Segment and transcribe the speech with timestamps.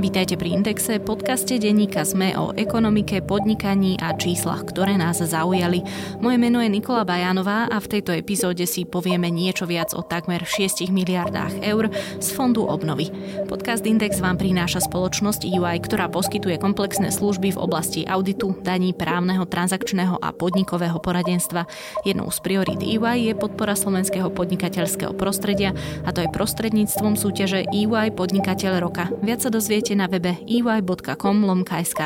[0.00, 5.84] Vítajte pri Indexe, podcaste denníka ZME o ekonomike, podnikaní a číslach, ktoré nás zaujali.
[6.24, 10.40] Moje meno je Nikola Bajanová a v tejto epizóde si povieme niečo viac o takmer
[10.48, 13.12] 6 miliardách eur z Fondu obnovy.
[13.44, 19.44] Podcast Index vám prináša spoločnosť UI, ktorá poskytuje komplexné služby v oblasti auditu, daní, právneho,
[19.44, 21.68] transakčného a podnikového poradenstva.
[22.08, 28.16] Jednou z priorít EY je podpora slovenského podnikateľského prostredia a to je prostredníctvom súťaže EY
[28.16, 29.12] Podnikateľ roka.
[29.20, 32.00] Viac sa dozviete nájdete na webe ey.com lomksk.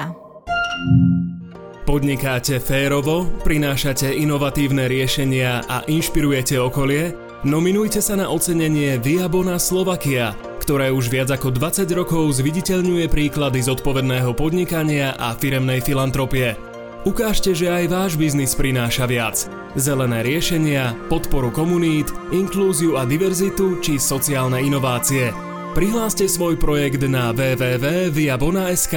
[1.84, 7.12] Podnikáte férovo, prinášate inovatívne riešenia a inšpirujete okolie?
[7.44, 10.32] Nominujte sa na ocenenie Viabona Slovakia,
[10.64, 16.56] ktoré už viac ako 20 rokov zviditeľňuje príklady zodpovedného podnikania a firemnej filantropie.
[17.04, 19.36] Ukážte, že aj váš biznis prináša viac.
[19.76, 25.28] Zelené riešenia, podporu komunít, inklúziu a diverzitu či sociálne inovácie–
[25.74, 28.94] Prihláste svoj projekt na www.viabona.sk.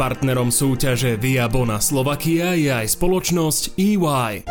[0.00, 4.48] Partnerom súťaže Viabona Slovakia je aj spoločnosť EY.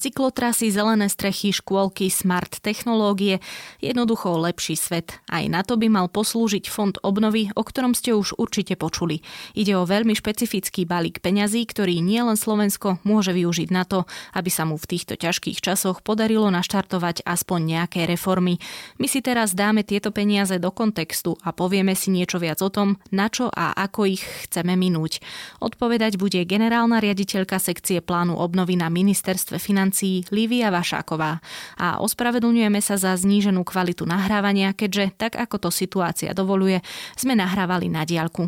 [0.00, 3.44] Cyklotrasy, zelené strechy, škôlky, smart technológie,
[3.84, 5.20] jednoducho lepší svet.
[5.28, 9.20] Aj na to by mal poslúžiť fond obnovy, o ktorom ste už určite počuli.
[9.52, 14.64] Ide o veľmi špecifický balík peňazí, ktorý nielen Slovensko môže využiť na to, aby sa
[14.64, 18.56] mu v týchto ťažkých časoch podarilo naštartovať aspoň nejaké reformy.
[18.96, 22.96] My si teraz dáme tieto peniaze do kontextu a povieme si niečo viac o tom,
[23.12, 25.20] na čo a ako ich chceme minúť.
[25.60, 31.42] Odpovedať bude generálna riaditeľka sekcie plánu obnovy na ministerstve financí financií Lívia Vašáková.
[31.74, 36.78] A ospravedlňujeme sa za zníženú kvalitu nahrávania, keďže tak ako to situácia dovoluje,
[37.18, 38.46] sme nahrávali na diálku.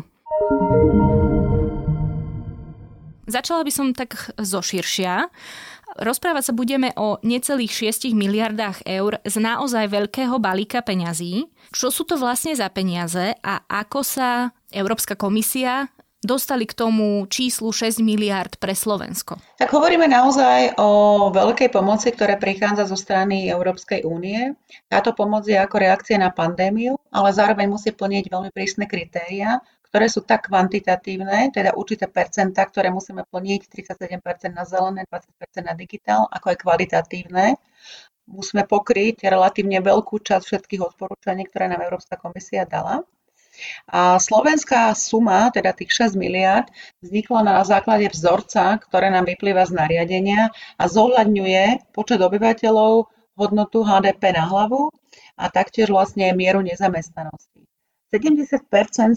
[3.27, 5.27] Začala by som tak zoširšia.
[5.99, 11.51] Rozprávať sa budeme o necelých 6 miliardách eur z naozaj veľkého balíka peňazí.
[11.75, 15.91] Čo sú to vlastne za peniaze a ako sa Európska komisia
[16.23, 19.37] dostali k tomu číslu 6 miliard pre Slovensko?
[19.59, 20.89] Tak hovoríme naozaj o
[21.29, 24.55] veľkej pomoci, ktorá prichádza zo strany Európskej únie.
[24.87, 29.61] Táto pomoc je ako reakcia na pandémiu, ale zároveň musí plniť veľmi prísne kritéria,
[29.93, 35.77] ktoré sú tak kvantitatívne, teda určité percentá, ktoré musíme plniť, 37% na zelené, 20% na
[35.77, 37.61] digitál, ako aj kvalitatívne.
[38.25, 43.05] Musíme pokryť relatívne veľkú časť všetkých odporúčaní, ktoré nám Európska komisia dala.
[43.89, 46.69] A slovenská suma, teda tých 6 miliard,
[47.01, 54.37] vznikla na základe vzorca, ktoré nám vyplýva z nariadenia a zohľadňuje počet obyvateľov, hodnotu HDP
[54.37, 54.93] na hlavu
[55.37, 57.65] a taktiež vlastne mieru nezamestnanosti.
[58.13, 58.61] 70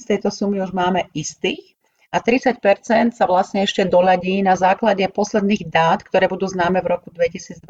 [0.00, 1.75] z tejto sumy už máme istých,
[2.14, 2.60] a 30%
[3.12, 7.62] sa vlastne ešte doladí na základe posledných dát, ktoré budú známe v roku 2022,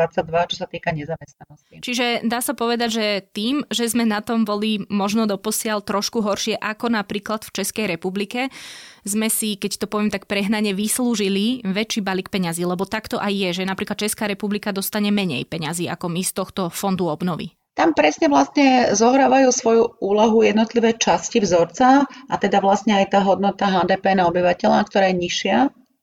[0.52, 1.80] čo sa týka nezamestnanosti.
[1.80, 6.60] Čiže dá sa povedať, že tým, že sme na tom boli možno doposiaľ trošku horšie
[6.60, 8.52] ako napríklad v Českej republike,
[9.06, 13.48] sme si, keď to poviem tak prehnane, vyslúžili väčší balík peňazí, lebo takto aj je,
[13.62, 17.54] že napríklad Česká republika dostane menej peňazí ako my z tohto fondu obnovy.
[17.76, 23.68] Tam presne vlastne zohrávajú svoju úlohu jednotlivé časti vzorca a teda vlastne aj tá hodnota
[23.68, 25.58] HDP na obyvateľa, ktorá je nižšia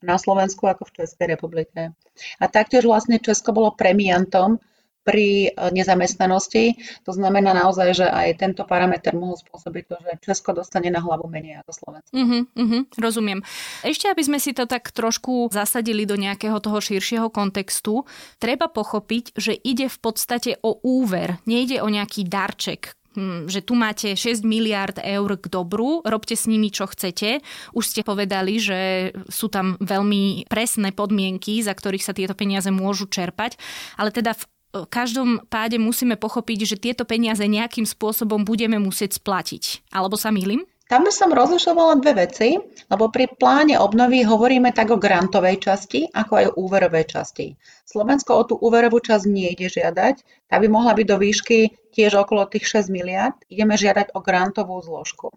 [0.06, 1.98] na Slovensku ako v Českej republike.
[2.38, 4.62] A taktiež vlastne Česko bolo premiantom
[5.04, 6.80] pri eh, nezamestnanosti.
[7.06, 11.28] To znamená naozaj, že aj tento parameter mohol spôsobiť to, že Česko dostane na hlavu
[11.28, 12.12] menej ako Slovensko.
[12.16, 13.44] Uh-huh, uh-huh, rozumiem.
[13.84, 18.08] Ešte, aby sme si to tak trošku zasadili do nejakého toho širšieho kontextu,
[18.40, 23.76] treba pochopiť, že ide v podstate o úver, nejde o nejaký darček, hm, že tu
[23.76, 27.44] máte 6 miliard eur k dobru, robte s nimi čo chcete.
[27.76, 33.06] Už ste povedali, že sú tam veľmi presné podmienky, za ktorých sa tieto peniaze môžu
[33.06, 33.60] čerpať,
[34.00, 34.44] ale teda v
[34.90, 39.86] každom páde musíme pochopiť, že tieto peniaze nejakým spôsobom budeme musieť splatiť.
[39.94, 40.66] Alebo sa milím?
[40.92, 42.60] Tam by som rozlišovala dve veci,
[42.92, 47.56] lebo pri pláne obnovy hovoríme tak o grantovej časti, ako aj o úverovej časti.
[47.88, 50.16] Slovensko o tú úverovú časť nejde žiadať,
[50.52, 51.58] tá by mohla byť do výšky
[51.96, 53.34] tiež okolo tých 6 miliard.
[53.48, 55.32] Ideme žiadať o grantovú zložku.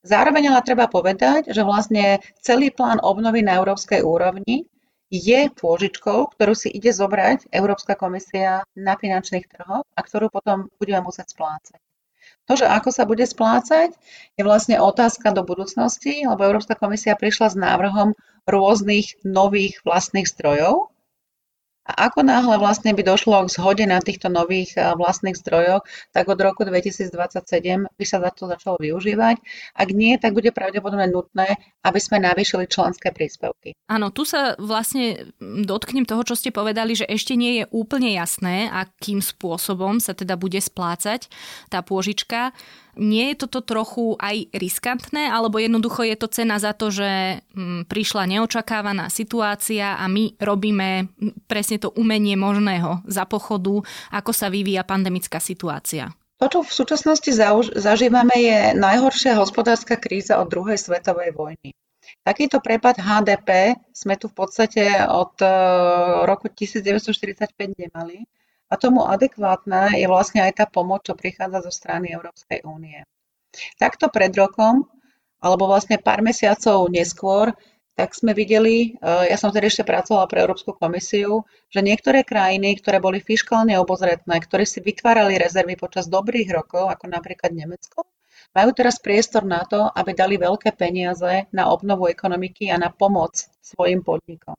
[0.00, 4.64] Zároveň ale treba povedať, že vlastne celý plán obnovy na európskej úrovni
[5.10, 11.06] je pôžičkou, ktorú si ide zobrať Európska komisia na finančných trhoch a ktorú potom budeme
[11.06, 11.78] musieť splácať.
[12.46, 13.94] To, že ako sa bude splácať,
[14.38, 18.14] je vlastne otázka do budúcnosti, lebo Európska komisia prišla s návrhom
[18.46, 20.94] rôznych nových vlastných zdrojov,
[21.86, 26.26] a ako náhle vlastne by došlo k zhode na týchto nových eh, vlastných zdrojoch, tak
[26.26, 29.36] od roku 2027 by sa to začalo využívať.
[29.78, 31.56] Ak nie, tak bude pravdepodobne nutné,
[31.86, 33.78] aby sme navýšili členské príspevky.
[33.86, 38.66] Áno, tu sa vlastne dotknem toho, čo ste povedali, že ešte nie je úplne jasné,
[38.66, 41.30] akým spôsobom sa teda bude splácať
[41.70, 42.50] tá pôžička.
[42.96, 47.84] Nie je toto trochu aj riskantné, alebo jednoducho je to cena za to, že mm,
[47.92, 51.12] prišla neočakávaná situácia a my robíme
[51.44, 56.16] presne to umenie možného za pochodu, ako sa vyvíja pandemická situácia?
[56.36, 57.30] To, čo v súčasnosti
[57.76, 61.72] zažívame, je najhoršia hospodárska kríza od druhej svetovej vojny.
[62.22, 65.48] Takýto prepad HDP sme tu v podstate od e,
[66.26, 68.26] roku 1945 nemali
[68.66, 73.06] a tomu adekvátna je vlastne aj tá pomoc, čo prichádza zo strany Európskej únie.
[73.78, 74.90] Takto pred rokom,
[75.38, 77.54] alebo vlastne pár mesiacov neskôr,
[77.96, 82.76] tak sme videli, e, ja som tedy ešte pracovala pre Európsku komisiu, že niektoré krajiny,
[82.76, 88.04] ktoré boli fiskálne obozretné, ktoré si vytvárali rezervy počas dobrých rokov, ako napríklad Nemecko,
[88.52, 93.48] majú teraz priestor na to, aby dali veľké peniaze na obnovu ekonomiky a na pomoc
[93.64, 94.56] svojim podnikom.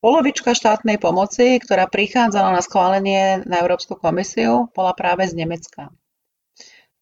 [0.00, 5.92] Polovička štátnej pomoci, ktorá prichádzala na schválenie na Európsku komisiu, bola práve z Nemecka.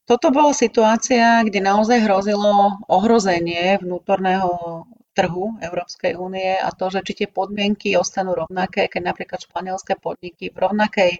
[0.02, 4.82] Toto bola situácia, kde naozaj hrozilo ohrozenie vnútorného
[5.14, 10.50] trhu Európskej únie a to, že či tie podmienky ostanú rovnaké, keď napríklad španielské podniky
[10.50, 11.12] v rovnakej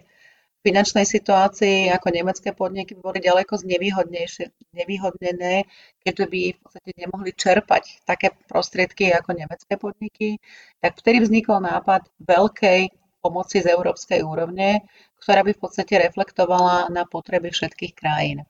[0.59, 5.63] finančnej situácii ako nemecké podniky by boli ďaleko znevýhodnené,
[6.03, 10.43] keď by v podstate nemohli čerpať také prostriedky ako nemecké podniky,
[10.83, 12.91] tak vtedy vznikol nápad veľkej
[13.23, 14.83] pomoci z európskej úrovne,
[15.19, 18.47] ktorá by v podstate reflektovala na potreby všetkých krajín.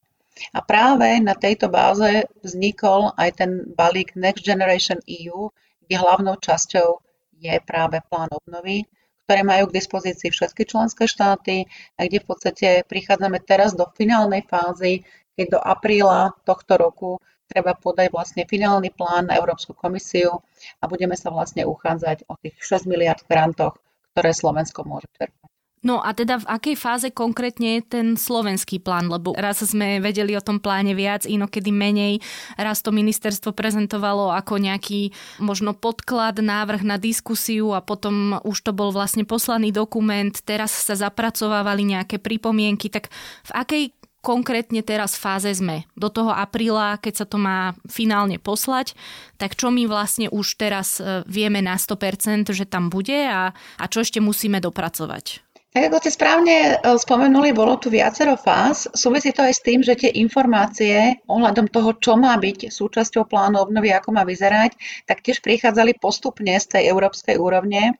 [0.53, 5.51] A práve na tejto báze vznikol aj ten balík Next Generation EU,
[5.83, 7.01] kde hlavnou časťou
[7.39, 8.85] je práve plán obnovy,
[9.29, 11.69] ktoré majú k dispozícii všetky členské štáty
[12.01, 15.05] a kde v podstate prichádzame teraz do finálnej fázy,
[15.37, 20.41] keď do apríla tohto roku treba podať vlastne finálny plán na Európsku komisiu
[20.81, 23.77] a budeme sa vlastne uchádzať o tých 6 miliard grantoch,
[24.17, 25.38] ktoré Slovensko môže čerpať.
[25.79, 29.07] No a teda v akej fáze konkrétne je ten slovenský plán?
[29.07, 32.19] Lebo raz sme vedeli o tom pláne viac, inokedy menej.
[32.59, 38.71] Raz to ministerstvo prezentovalo ako nejaký možno podklad, návrh na diskusiu a potom už to
[38.75, 40.35] bol vlastne poslaný dokument.
[40.43, 42.91] Teraz sa zapracovávali nejaké pripomienky.
[42.91, 43.07] Tak
[43.47, 43.83] v akej
[44.19, 45.87] konkrétne teraz fáze sme?
[45.95, 48.95] Do toho apríla, keď sa to má finálne poslať,
[49.39, 53.83] tak čo my vlastne už teraz e, vieme na 100%, že tam bude a, a
[53.87, 55.48] čo ešte musíme dopracovať?
[55.79, 58.91] Tak ako ste správne e, spomenuli, bolo tu viacero fáz.
[58.91, 63.63] Súvisí to aj s tým, že tie informácie ohľadom toho, čo má byť súčasťou plánu
[63.63, 64.75] obnovy, ako má vyzerať,
[65.07, 67.95] tak tiež prichádzali postupne z tej európskej úrovne.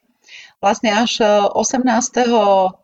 [0.60, 1.80] Vlastne až 18.
[2.20, 2.28] E,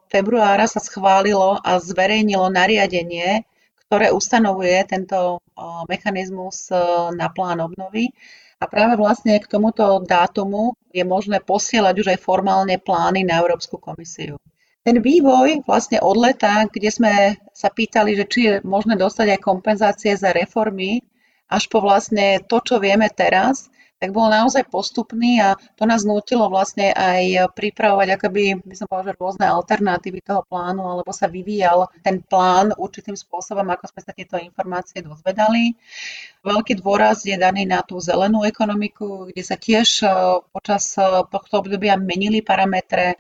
[0.09, 3.45] februára sa schválilo a zverejnilo nariadenie,
[3.93, 5.61] ktoré ustanovuje tento e,
[5.93, 6.73] mechanizmus
[7.13, 8.17] na plán obnovy.
[8.57, 13.77] A práve vlastne k tomuto dátumu je možné posielať už aj formálne plány na Európsku
[13.77, 14.41] komisiu.
[14.87, 17.15] Ten vývoj vlastne od leta, kde sme
[17.51, 21.03] sa pýtali, že či je možné dostať aj kompenzácie za reformy,
[21.51, 23.67] až po vlastne to, čo vieme teraz,
[23.97, 29.17] tak bol naozaj postupný a to nás nutilo vlastne aj pripravovať akoby, by som povedal,
[29.17, 34.37] rôzne alternatívy toho plánu, alebo sa vyvíjal ten plán určitým spôsobom, ako sme sa tieto
[34.37, 35.75] informácie dozvedali.
[36.45, 40.13] Veľký dôraz je daný na tú zelenú ekonomiku, kde sa tiež eh,
[40.53, 43.17] počas eh, tohto obdobia menili parametre,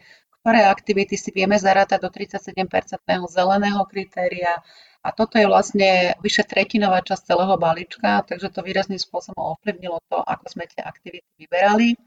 [0.46, 4.54] ktoré aktivity si vieme zarátať do 37-percentného zeleného kritéria.
[5.02, 10.22] A toto je vlastne vyše tretinová časť celého balíčka, takže to výrazným spôsobom ovplyvnilo to,
[10.22, 11.98] ako sme tie aktivity vyberali.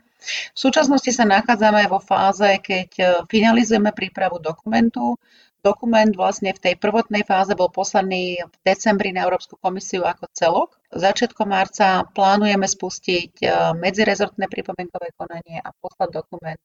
[0.55, 5.19] V súčasnosti sa nachádzame vo fáze, keď e, finalizujeme prípravu dokumentu.
[5.60, 10.79] Dokument vlastne v tej prvotnej fáze bol poslaný v decembri na Európsku komisiu ako celok.
[10.96, 13.48] Začiatkom marca plánujeme spustiť e,
[13.84, 16.60] medzirezortné pripomienkové konanie a poslať dokument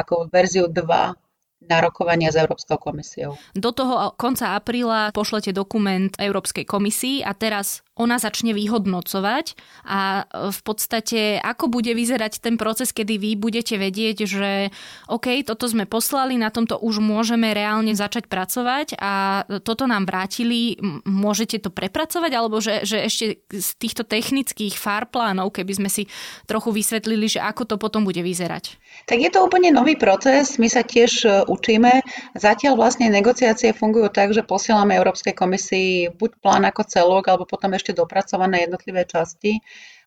[0.00, 1.27] ako verziu 2
[1.58, 3.34] na rokovania s Európskou komisiou.
[3.58, 10.54] Do toho konca apríla pošlete dokument Európskej komisii a teraz ona začne vyhodnocovať a e,
[10.54, 14.70] v podstate ako bude vyzerať ten proces, kedy vy budete vedieť, že
[15.10, 20.78] OK, toto sme poslali, na tomto už môžeme reálne začať pracovať a toto nám vrátili,
[21.02, 26.06] môžete to prepracovať alebo že, že ešte z týchto technických fár plánov, keby sme si
[26.46, 28.78] trochu vysvetlili, že ako to potom bude vyzerať?
[29.10, 32.04] Tak je to úplne nový proces, my sa tiež e, učíme.
[32.36, 37.72] Zatiaľ vlastne negociácie fungujú tak, že posielame Európskej komisii buď plán ako celok, alebo potom
[37.72, 39.64] ešte dopracované jednotlivé časti.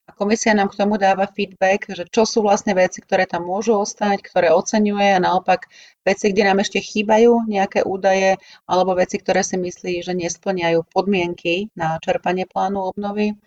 [0.10, 3.80] A komisia nám k tomu dáva feedback, že čo sú vlastne veci, ktoré tam môžu
[3.80, 5.70] ostať, ktoré oceňuje a naopak
[6.04, 11.70] veci, kde nám ešte chýbajú nejaké údaje alebo veci, ktoré si myslí, že nesplňajú podmienky
[11.78, 13.38] na čerpanie plánu obnovy.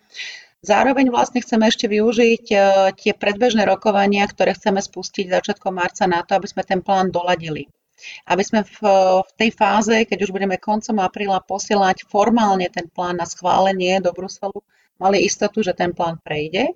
[0.65, 2.57] Zároveň vlastne chceme ešte využiť e,
[2.97, 7.69] tie predbežné rokovania, ktoré chceme spustiť začiatkom marca na to, aby sme ten plán doladili.
[8.27, 8.77] Aby sme v,
[9.23, 14.11] v tej fáze, keď už budeme koncom apríla posielať formálne ten plán na schválenie do
[14.11, 14.59] Bruselu,
[14.99, 16.75] mali istotu, že ten plán prejde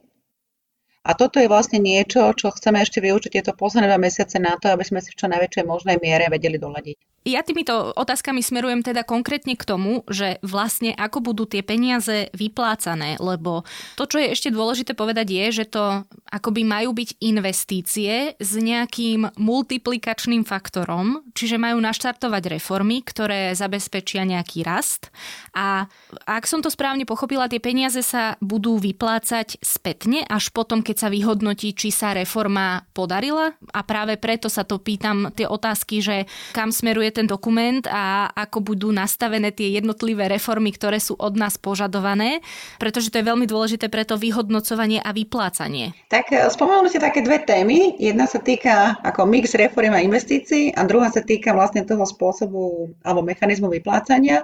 [1.03, 4.67] a toto je vlastne niečo, čo chceme ešte využiť tieto posledné dva mesiace na to,
[4.67, 7.09] aby sme si v čo najväčšej možnej miere vedeli doladiť.
[7.27, 13.19] Ja týmito otázkami smerujem teda konkrétne k tomu, že vlastne ako budú tie peniaze vyplácané,
[13.19, 13.67] lebo
[13.99, 19.35] to, čo je ešte dôležité povedať je, že to akoby majú byť investície s nejakým
[19.35, 25.11] multiplikačným faktorom, čiže majú naštartovať reformy, ktoré zabezpečia nejaký rast
[25.51, 25.91] a
[26.23, 31.13] ak som to správne pochopila, tie peniaze sa budú vyplácať spätne až potom, keď sa
[31.13, 36.25] vyhodnotí, či sa reforma podarila a práve preto sa to pýtam tie otázky, že
[36.57, 41.61] kam smeruje ten dokument a ako budú nastavené tie jednotlivé reformy, ktoré sú od nás
[41.61, 42.41] požadované,
[42.81, 45.93] pretože to je veľmi dôležité pre to vyhodnocovanie a vyplácanie.
[46.09, 48.01] Tak e, spomenuli ste také dve témy.
[48.01, 52.89] Jedna sa týka ako mix reform a investícií a druhá sa týka vlastne toho spôsobu
[53.05, 54.41] alebo mechanizmu vyplácania.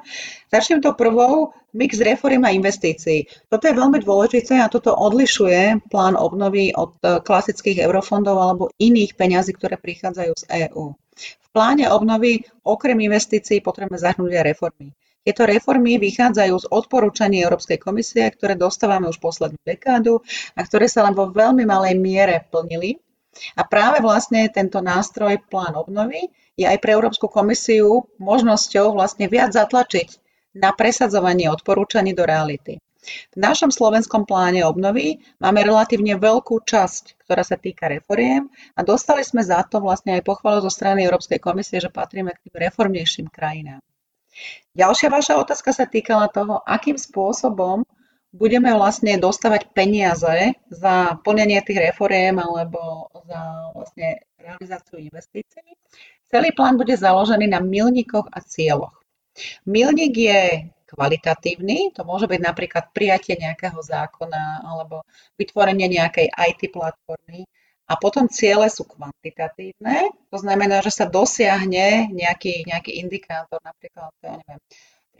[0.53, 3.27] Začnem to prvou, mix reform a investícií.
[3.51, 9.19] Toto je veľmi dôležité a toto odlišuje plán obnovy od e, klasických eurofondov alebo iných
[9.19, 10.95] peňazí, ktoré prichádzajú z EÚ.
[11.15, 14.95] V pláne obnovy okrem investícií potrebujeme zahrnúť aj reformy.
[15.25, 20.21] Tieto reformy vychádzajú z odporúčaní Európskej komisie, ktoré dostávame už poslednú dekádu
[20.53, 23.01] a ktoré sa len vo veľmi malej miere plnili.
[23.59, 29.51] A práve vlastne tento nástroj plán obnovy je aj pre Európsku komisiu možnosťou vlastne viac
[29.51, 30.24] zatlačiť
[30.55, 32.79] na presadzovanie odporúčaní do reality.
[33.05, 39.21] V našom slovenskom pláne obnovy máme relatívne veľkú časť, ktorá sa týka reforiem a dostali
[39.21, 43.27] sme za to vlastne aj pochvalu zo strany Európskej komisie, že patríme k tým reformnejším
[43.29, 43.83] krajinám.
[44.73, 47.85] Ďalšia vaša otázka sa týkala toho, akým spôsobom
[48.35, 55.77] budeme vlastne dostávať peniaze za plnenie tých reforiem alebo za vlastne realizáciu investícií.
[56.27, 59.04] Celý plán bude založený na milníkoch a cieľoch.
[59.67, 60.41] Milník je
[60.89, 61.91] kvalitatívny.
[61.97, 65.03] To môže byť napríklad prijatie nejakého zákona alebo
[65.35, 67.43] vytvorenie nejakej IT platformy.
[67.85, 74.41] A potom ciele sú kvantitatívne, to znamená, že sa dosiahne nejaký, nejaký indikátor, napríklad, ja
[74.41, 74.57] neviem,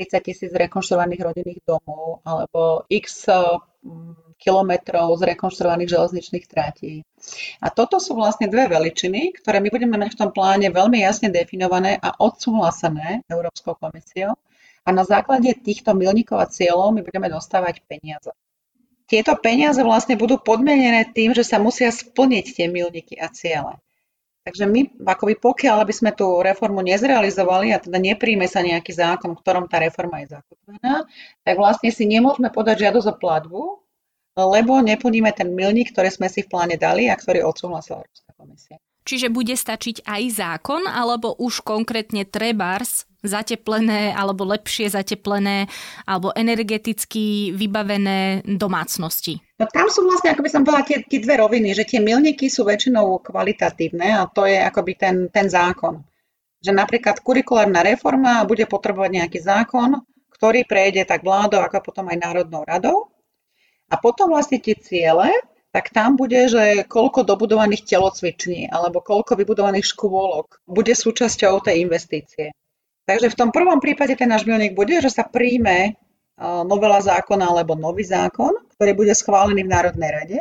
[0.01, 7.05] 30 tisíc rekonštruovaných rodinných domov alebo x mm, kilometrov z rekonštruovaných železničných trátí.
[7.63, 11.33] A toto sú vlastne dve veličiny, ktoré my budeme mať v tom pláne veľmi jasne
[11.33, 14.37] definované a odsúhlasené Európskou komisiou
[14.85, 18.29] a na základe týchto milníkov a cieľov my budeme dostávať peniaze.
[19.05, 23.77] Tieto peniaze vlastne budú podmienené tým, že sa musia splniť tie milníky a ciele.
[24.45, 29.33] Takže my, akoby pokiaľ by sme tú reformu nezrealizovali a teda nepríjme sa nejaký zákon,
[29.33, 31.09] v ktorom tá reforma je zakotvená,
[31.41, 33.61] tak vlastne si nemôžeme podať žiadosť o platbu,
[34.35, 38.75] lebo neplníme ten milník, ktorý sme si v pláne dali a ktorý odsúhlasila Európska komisia.
[39.05, 45.69] Čiže bude stačiť aj zákon, alebo už konkrétne trebárs zateplené alebo lepšie zateplené
[46.05, 49.41] alebo energeticky vybavené domácnosti?
[49.61, 52.49] No tam sú vlastne, ako by som povedala, tie, tie dve roviny, že tie milníky
[52.49, 56.01] sú väčšinou kvalitatívne a to je akoby ten, ten zákon.
[56.65, 60.01] Že napríklad kurikulárna reforma bude potrebovať nejaký zákon,
[60.33, 63.14] ktorý prejde tak vládou, ako potom aj Národnou radou.
[63.89, 65.29] A potom vlastne tie ciele,
[65.75, 72.55] tak tam bude, že koľko dobudovaných telocviční alebo koľko vybudovaných škôlok bude súčasťou tej investície.
[73.05, 75.99] Takže v tom prvom prípade ten náš milník bude, že sa príjme
[76.41, 80.39] novela zákona alebo nový zákon, ktorý bude schválený v Národnej rade.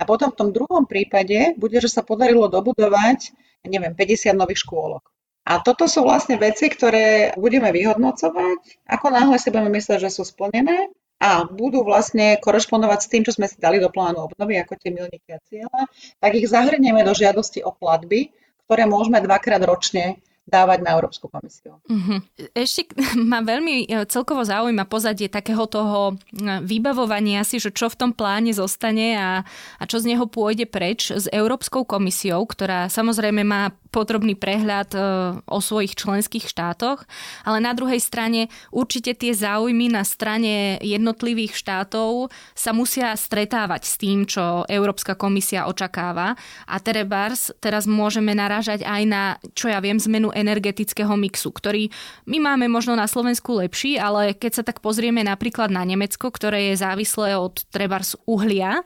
[0.00, 3.36] A potom v tom druhom prípade bude, že sa podarilo dobudovať,
[3.68, 5.04] neviem, 50 nových škôlok.
[5.48, 10.24] A toto sú vlastne veci, ktoré budeme vyhodnocovať, ako náhle si budeme myslieť, že sú
[10.24, 14.78] splnené a budú vlastne korešpondovať s tým, čo sme si dali do plánu obnovy, ako
[14.78, 15.90] tie milníky a cieľe,
[16.22, 18.30] tak ich zahrnieme do žiadosti o platby,
[18.70, 21.76] ktoré môžeme dvakrát ročne dávať na Európsku komisiu.
[21.84, 22.24] Uh-huh.
[22.56, 22.88] Ešte
[23.30, 28.10] ma veľmi e, celkovo zaujíma pozadie takého toho e, vybavovania si, že čo v tom
[28.16, 29.30] pláne zostane a,
[29.76, 35.00] a čo z neho pôjde preč s Európskou komisiou, ktorá samozrejme má podrobný prehľad e,
[35.44, 37.04] o svojich členských štátoch,
[37.44, 43.94] ale na druhej strane určite tie záujmy na strane jednotlivých štátov sa musia stretávať s
[43.96, 46.36] tým, čo Európska komisia očakáva.
[46.68, 49.22] A Terebars teraz môžeme narážať aj na,
[49.56, 51.88] čo ja viem, zmenu energetického mixu, ktorý
[52.28, 56.72] my máme možno na Slovensku lepší, ale keď sa tak pozrieme napríklad na Nemecko, ktoré
[56.72, 58.84] je závislé od Trebars uhlia,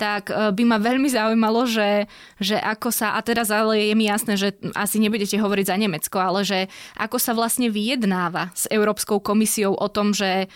[0.00, 2.08] tak e, by ma veľmi zaujímalo, že,
[2.40, 6.16] že ako sa, a teraz ale je mi jasné, že asi nebudete hovoriť za Nemecko,
[6.16, 10.48] ale že ako sa vlastne vyjednáva s Európskou komisiou o tom, že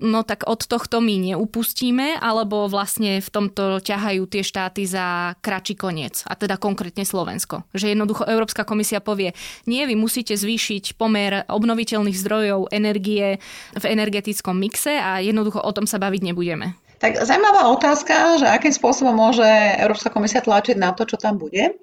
[0.00, 5.76] no tak od tohto my neupustíme, alebo vlastne v tomto ťahajú tie štáty za kračí
[5.76, 7.68] koniec, a teda konkrétne Slovensko.
[7.76, 9.36] Že jednoducho Európska komisia povie,
[9.68, 13.38] nie, vy musíte zvýšiť pomer obnoviteľných zdrojov energie
[13.76, 16.74] v energetickom mixe a jednoducho o tom sa baviť nebudeme.
[17.00, 19.44] Tak zaujímavá otázka, že akým spôsobom môže
[19.80, 21.76] Európska komisia tlačiť na to, čo tam bude.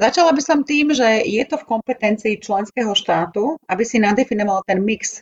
[0.00, 4.80] Začala by som tým, že je to v kompetencii členského štátu, aby si nadefinoval ten
[4.80, 5.20] mix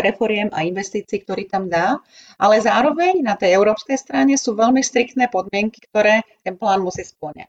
[0.00, 2.00] reforiem a investícií, ktorý tam dá,
[2.40, 7.48] ale zároveň na tej európskej strane sú veľmi striktné podmienky, ktoré ten plán musí splňať.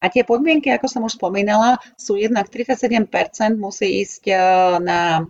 [0.00, 3.08] A tie podmienky, ako som už spomínala, sú jednak 37%
[3.56, 4.28] musí ísť
[4.84, 5.24] na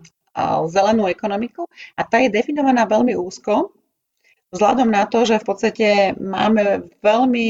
[0.70, 3.74] zelenú ekonomiku a tá je definovaná veľmi úzko,
[4.54, 5.88] vzhľadom na to, že v podstate
[6.18, 7.48] máme veľmi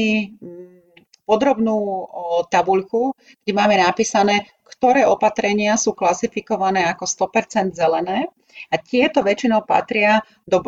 [1.27, 2.07] podrobnú
[2.47, 3.11] tabuľku,
[3.43, 8.31] kde máme napísané, ktoré opatrenia sú klasifikované ako 100% zelené
[8.71, 10.63] a tieto väčšinou patria do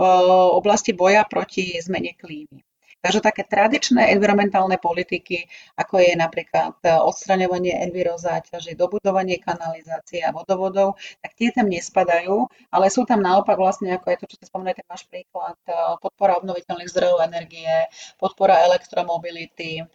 [0.59, 2.66] oblasti boja proti zmene klímy.
[2.97, 5.45] Takže také tradičné environmentálne politiky,
[5.77, 12.89] ako je napríklad e, odstraňovanie envirozáťaží, dobudovanie kanalizácie a vodovodov, tak tie tam nespadajú, ale
[12.89, 16.41] sú tam naopak vlastne, ako je to, čo ste spomínali, ten váš príklad, e, podpora
[16.41, 17.85] obnoviteľných zdrojov energie,
[18.17, 19.85] podpora elektromobility,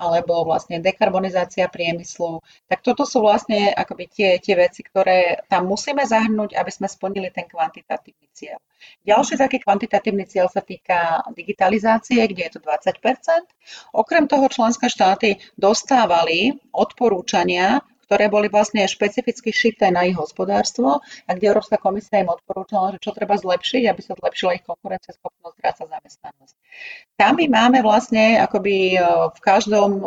[0.00, 2.40] alebo vlastne dekarbonizácia priemyslu.
[2.72, 7.28] Tak toto sú vlastne akoby tie, tie veci, ktoré tam musíme zahrnúť, aby sme splnili
[7.28, 8.58] ten kvantitatívny cieľ.
[9.02, 12.96] Ďalší taký kvantitatívny cieľ sa týka digitalizácie, kde je to 20%
[13.92, 21.30] Okrem toho členské štáty dostávali odporúčania, ktoré boli vlastne špecificky šité na ich hospodárstvo a
[21.34, 25.82] kde Európska komisia im odporúčala, že čo treba zlepšiť, aby sa zlepšila ich konkurencieschopnosť, práca,
[25.90, 26.54] zamestnanosť.
[27.18, 29.02] Tam my máme vlastne akoby
[29.34, 30.06] v každom,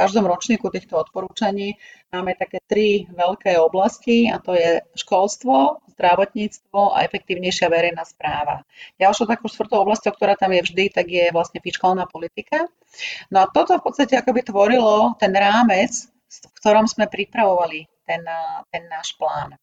[0.00, 1.76] každom ročníku týchto odporúčaní
[2.08, 8.64] máme také tri veľké oblasti a to je školstvo, zdravotníctvo a efektívnejšia verejná správa.
[8.96, 12.64] Ďalšou takou štvrtou oblasťou, ktorá tam je vždy, tak je vlastne fiskálna politika.
[13.28, 15.92] No a toto v podstate akoby tvorilo ten rámec,
[16.32, 18.24] v ktorom sme pripravovali ten,
[18.72, 19.60] ten náš plán.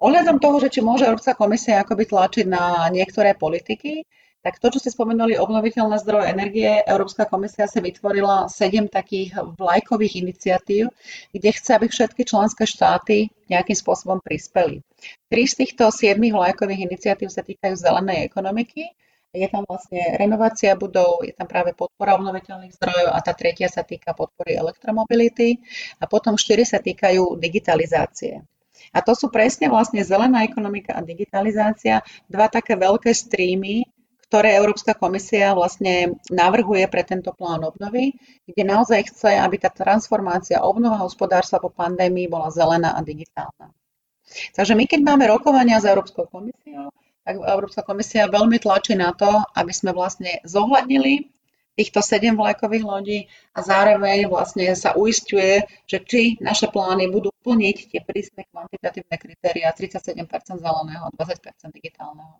[0.00, 4.06] Ohľadom toho, že či môže Európska komisia akoby tlačiť na niektoré politiky,
[4.40, 10.24] tak to, čo ste spomenuli, obnoviteľné zdroje energie, Európska komisia si vytvorila sedem takých vlajkových
[10.24, 10.88] iniciatív,
[11.36, 14.80] kde chce, aby všetky členské štáty nejakým spôsobom prispeli.
[15.28, 18.88] Tri z týchto siedmých vlajkových iniciatív sa týkajú zelenej ekonomiky,
[19.30, 23.86] je tam vlastne renovácia budov, je tam práve podpora obnoviteľných zdrojov a tá tretia sa
[23.86, 25.62] týka podpory elektromobility
[26.02, 28.42] a potom štyri sa týkajú digitalizácie.
[28.90, 33.86] A to sú presne vlastne zelená ekonomika a digitalizácia, dva také veľké streamy,
[34.30, 38.14] ktoré Európska komisia vlastne navrhuje pre tento plán obnovy,
[38.46, 43.74] kde naozaj chce, aby tá transformácia obnova hospodárstva po pandémii bola zelená a digitálna.
[44.54, 46.94] Takže my, keď máme rokovania s Európskou komisiou,
[47.26, 51.26] tak Európska komisia veľmi tlačí na to, aby sme vlastne zohľadnili
[51.74, 53.26] týchto sedem vlajkových lodí
[53.58, 59.74] a zároveň vlastne sa uistuje, že či naše plány budú plniť tie prísne kvantitatívne kritéria
[59.74, 60.22] 37%
[60.62, 62.38] zeleného a 20% digitálneho.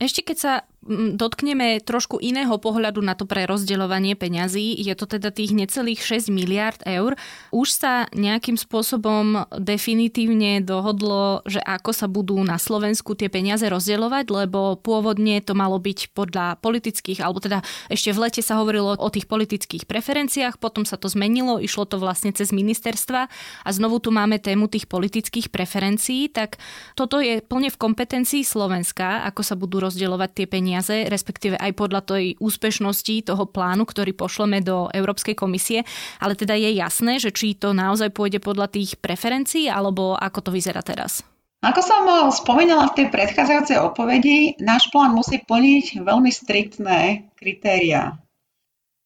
[0.00, 5.04] Ešte keď sa mm, dotkneme trošku iného pohľadu na to pre rozdeľovanie peňazí, je to
[5.04, 7.20] teda tých necelých 6 miliard eur,
[7.52, 14.32] už sa nejakým spôsobom definitívne dohodlo, že ako sa budú na Slovensku tie peniaze rozdeľovať,
[14.32, 17.60] lebo pôvodne to malo byť podľa politických, alebo teda
[17.92, 22.00] ešte v lete sa hovorilo o tých politických preferenciách, potom sa to zmenilo, išlo to
[22.00, 26.56] vlastne cez ministerstva a znovu tu máme tému tých politických preferencií, tak
[26.96, 32.06] toto je plne v kompetencii Slovenska, ako sa budú rozdeľovať tie peniaze, respektíve aj podľa
[32.06, 35.82] tej úspešnosti toho plánu, ktorý pošleme do Európskej komisie.
[36.22, 40.50] Ale teda je jasné, že či to naozaj pôjde podľa tých preferencií, alebo ako to
[40.54, 41.26] vyzerá teraz?
[41.60, 48.16] Ako som spomínala v tej predchádzajúcej odpovedi, náš plán musí plniť veľmi striktné kritériá.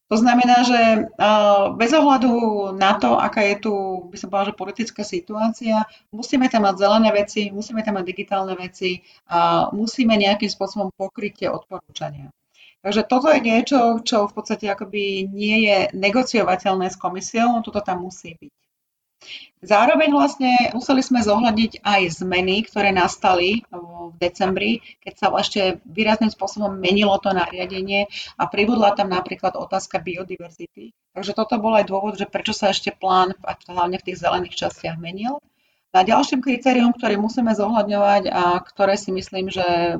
[0.05, 1.09] To znamená, že
[1.81, 2.33] bez ohľadu
[2.77, 3.73] na to, aká je tu,
[4.13, 5.81] by som povedala, že politická situácia,
[6.13, 11.33] musíme tam mať zelené veci, musíme tam mať digitálne veci a musíme nejakým spôsobom pokryť
[11.41, 12.29] tie odporúčania.
[12.85, 18.05] Takže toto je niečo, čo v podstate akoby nie je negociovateľné s komisiou, toto tam
[18.05, 18.53] musí byť.
[19.65, 26.29] Zároveň vlastne museli sme zohľadniť aj zmeny, ktoré nastali v decembri, keď sa ešte výrazným
[26.29, 28.05] spôsobom menilo to nariadenie
[28.37, 30.93] a pribudla tam napríklad otázka biodiverzity.
[31.17, 33.33] Takže toto bol aj dôvod, že prečo sa ešte plán
[33.65, 35.41] hlavne v tých zelených častiach menil.
[35.95, 39.95] A ďalším kritérium, ktoré musíme zohľadňovať a ktoré si myslím, že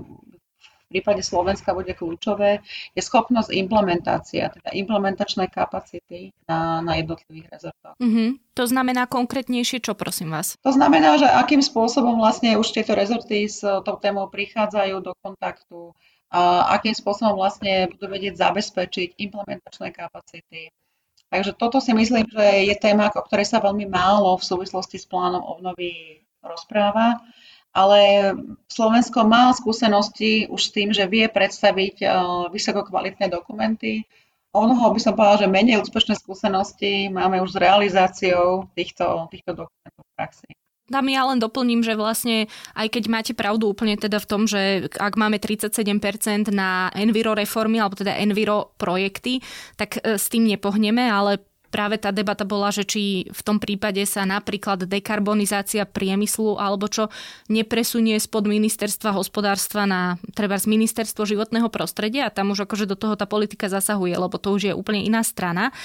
[0.85, 2.61] v prípade Slovenska bude kľúčové,
[2.93, 7.95] je schopnosť implementácia, teda implementačné kapacity na, na jednotlivých rezortoch.
[7.97, 8.29] Mm-hmm.
[8.55, 10.55] To znamená konkrétnejšie čo, prosím vás?
[10.61, 15.91] To znamená, že akým spôsobom vlastne už tieto rezorty s tou témou prichádzajú do kontaktu,
[16.35, 20.73] a akým spôsobom vlastne budú vedieť zabezpečiť implementačné kapacity.
[21.31, 25.07] Takže toto si myslím, že je téma, o ktorej sa veľmi málo v súvislosti s
[25.07, 27.23] plánom obnovy rozpráva,
[27.75, 28.31] ale
[28.71, 32.09] Slovensko má skúsenosti už s tým, že vie predstaviť uh,
[32.47, 34.07] vysokokvalitné dokumenty.
[34.55, 39.51] O mnoho by som povedala, že menej úspešné skúsenosti máme už s realizáciou týchto, týchto
[39.67, 40.47] dokumentov v praxi.
[40.85, 42.45] Tam ja len doplním, že vlastne
[42.77, 45.81] aj keď máte pravdu úplne teda v tom, že ak máme 37%
[46.53, 49.41] na enviro reformy alebo teda enviro projekty,
[49.81, 51.41] tak e, s tým nepohneme, ale
[51.75, 57.11] práve tá debata bola, že či v tom prípade sa napríklad dekarbonizácia priemyslu alebo čo
[57.51, 62.95] nepresunie spod ministerstva hospodárstva na treba z ministerstvo životného prostredia a tam už akože do
[62.95, 65.75] toho tá politika zasahuje, lebo to už je úplne iná strana.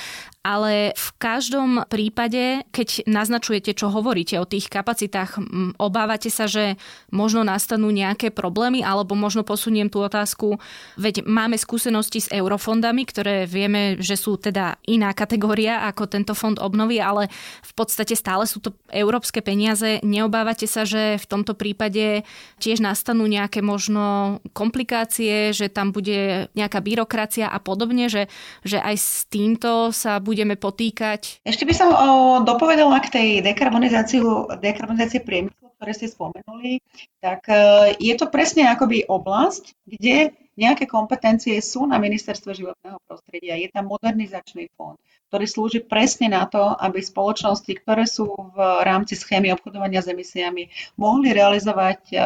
[0.40, 5.36] Ale v každom prípade, keď naznačujete, čo hovoríte o tých kapacitách,
[5.76, 6.80] obávate sa, že
[7.12, 10.56] možno nastanú nejaké problémy, alebo možno posuniem tú otázku,
[10.96, 16.60] veď máme skúsenosti s eurofondami, ktoré vieme, že sú teda iná kategória ako tento fond
[16.60, 17.32] obnovy, ale
[17.64, 20.04] v podstate stále sú to európske peniaze.
[20.04, 22.28] Neobávate sa, že v tomto prípade
[22.60, 28.28] tiež nastanú nejaké možno komplikácie, že tam bude nejaká byrokracia a podobne, že,
[28.60, 31.40] že aj s týmto sa budeme potýkať?
[31.48, 32.06] Ešte by som o,
[32.44, 36.84] dopovedala k tej dekarbonizácii priemyslu, ktoré ste spomenuli.
[37.24, 37.54] Tak e,
[37.96, 43.56] je to presne akoby oblasť, kde nejaké kompetencie sú na ministerstve životného prostredia.
[43.56, 49.14] Je tam modernizačný fond, ktorý slúži presne na to, aby spoločnosti, ktoré sú v rámci
[49.14, 50.66] schémy obchodovania s emisiami,
[50.98, 52.18] mohli realizovať e,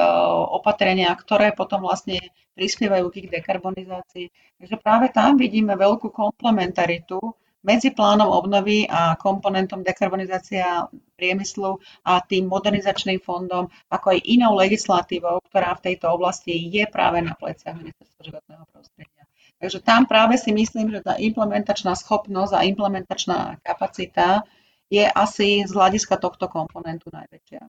[0.56, 2.16] opatrenia, ktoré potom vlastne
[2.56, 4.26] prispievajú k ich dekarbonizácii.
[4.56, 7.20] Takže práve tam vidíme veľkú komplementaritu
[7.64, 15.44] medzi plánom obnovy a komponentom dekarbonizácia priemyslu a tým modernizačným fondom, ako aj inou legislatívou,
[15.48, 19.23] ktorá v tejto oblasti je práve na pleciach ministerstva životného prostredia.
[19.58, 24.44] Takže tam práve si myslím, že tá implementačná schopnosť a implementačná kapacita
[24.92, 27.62] je asi z hľadiska tohto komponentu najväčšia.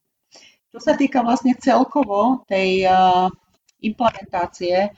[0.76, 2.84] Čo sa týka vlastne celkovo tej
[3.80, 4.92] implementácie,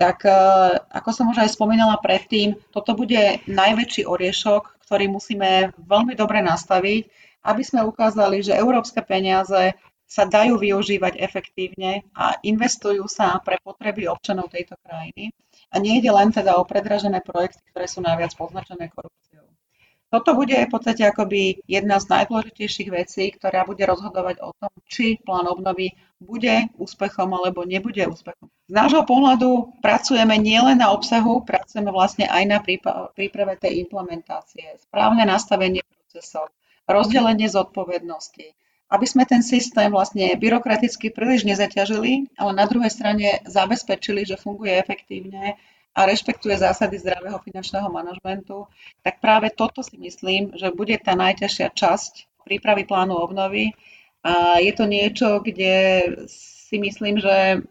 [0.00, 0.32] tak e,
[0.96, 7.02] ako som už aj spomínala predtým, toto bude najväčší oriešok, ktorý musíme veľmi dobre nastaviť,
[7.44, 9.76] aby sme ukázali, že európske peniaze
[10.10, 15.30] sa dajú využívať efektívne a investujú sa pre potreby občanov tejto krajiny.
[15.70, 19.46] A nie ide len teda o predražené projekty, ktoré sú najviac poznačené korupciou.
[20.10, 25.22] Toto bude v podstate akoby jedna z najdôležitejších vecí, ktorá bude rozhodovať o tom, či
[25.22, 28.50] plán obnovy bude úspechom alebo nebude úspechom.
[28.66, 32.58] Z nášho pohľadu pracujeme nielen na obsahu, pracujeme vlastne aj na
[33.14, 36.50] príprave tej implementácie, správne nastavenie procesov,
[36.90, 38.50] rozdelenie zodpovednosti,
[38.90, 44.74] aby sme ten systém vlastne byrokraticky príliš nezaťažili, ale na druhej strane zabezpečili, že funguje
[44.74, 45.54] efektívne
[45.94, 48.66] a rešpektuje zásady zdravého finančného manažmentu,
[49.02, 53.74] tak práve toto si myslím, že bude tá najťažšia časť prípravy plánu obnovy.
[54.26, 57.64] A je to niečo, kde si myslím, že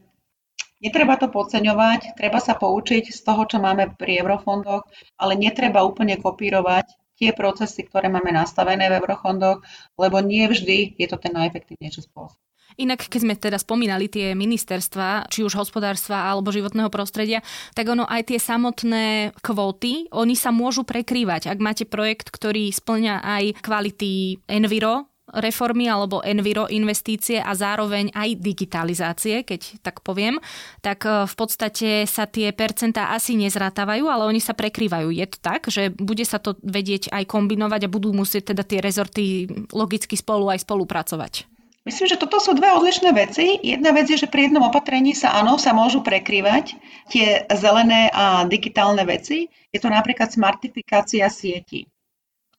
[0.83, 4.87] netreba to podceňovať, treba sa poučiť z toho, čo máme pri eurofondoch,
[5.19, 9.59] ale netreba úplne kopírovať tie procesy, ktoré máme nastavené v eurofondoch,
[9.99, 12.39] lebo nie vždy je to ten najefektívnejší spôsob.
[12.79, 17.43] Inak, keď sme teda spomínali tie ministerstva, či už hospodárstva alebo životného prostredia,
[17.75, 21.51] tak ono aj tie samotné kvóty, oni sa môžu prekrývať.
[21.51, 28.39] Ak máte projekt, ktorý splňa aj kvality Enviro, reformy alebo enviro investície a zároveň aj
[28.39, 30.41] digitalizácie, keď tak poviem,
[30.81, 35.13] tak e, v podstate sa tie percentá asi nezratávajú, ale oni sa prekrývajú.
[35.13, 38.79] Je to tak, že bude sa to vedieť aj kombinovať a budú musieť teda tie
[38.81, 41.49] rezorty logicky spolu aj spolupracovať?
[41.87, 43.57] Myslím, že toto sú dve odlišné veci.
[43.65, 46.77] Jedna vec je, že pri jednom opatrení sa áno, sa môžu prekrývať
[47.09, 49.49] tie zelené a digitálne veci.
[49.73, 51.89] Je to napríklad smartifikácia sieti,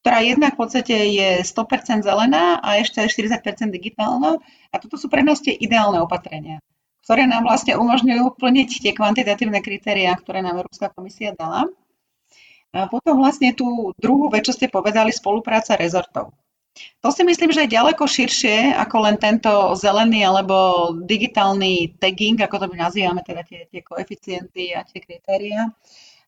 [0.00, 4.40] ktorá jednak v podstate je 100% zelená a ešte aj 40% digitálna.
[4.72, 6.64] A toto sú pre nás tie ideálne opatrenia,
[7.04, 11.68] ktoré nám vlastne umožňujú plniť tie kvantitatívne kritériá, ktoré nám Európska komisia dala.
[12.72, 16.32] A potom vlastne tú druhú vec, čo ste povedali, spolupráca rezortov.
[17.02, 22.56] To si myslím, že je ďaleko širšie ako len tento zelený alebo digitálny tagging, ako
[22.62, 25.74] to my nazývame, teda tie, tie koeficienty a tie kritéria.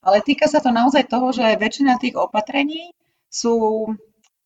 [0.03, 2.91] Ale týka sa to naozaj toho, že väčšina tých opatrení
[3.33, 3.88] sú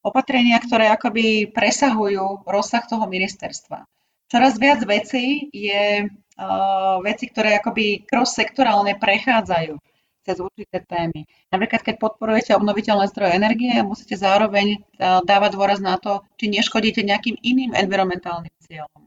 [0.07, 3.83] opatrenia, ktoré akoby presahujú rozsah toho ministerstva.
[4.31, 9.75] Čoraz viac vecí je uh, veci, ktoré akoby cross-sektorálne prechádzajú
[10.27, 11.22] cez určité témy.
[11.55, 14.79] Napríklad, keď podporujete obnoviteľné zdroje energie, musíte zároveň e,
[15.22, 19.07] dávať dôraz na to, či neškodíte nejakým iným environmentálnym cieľom.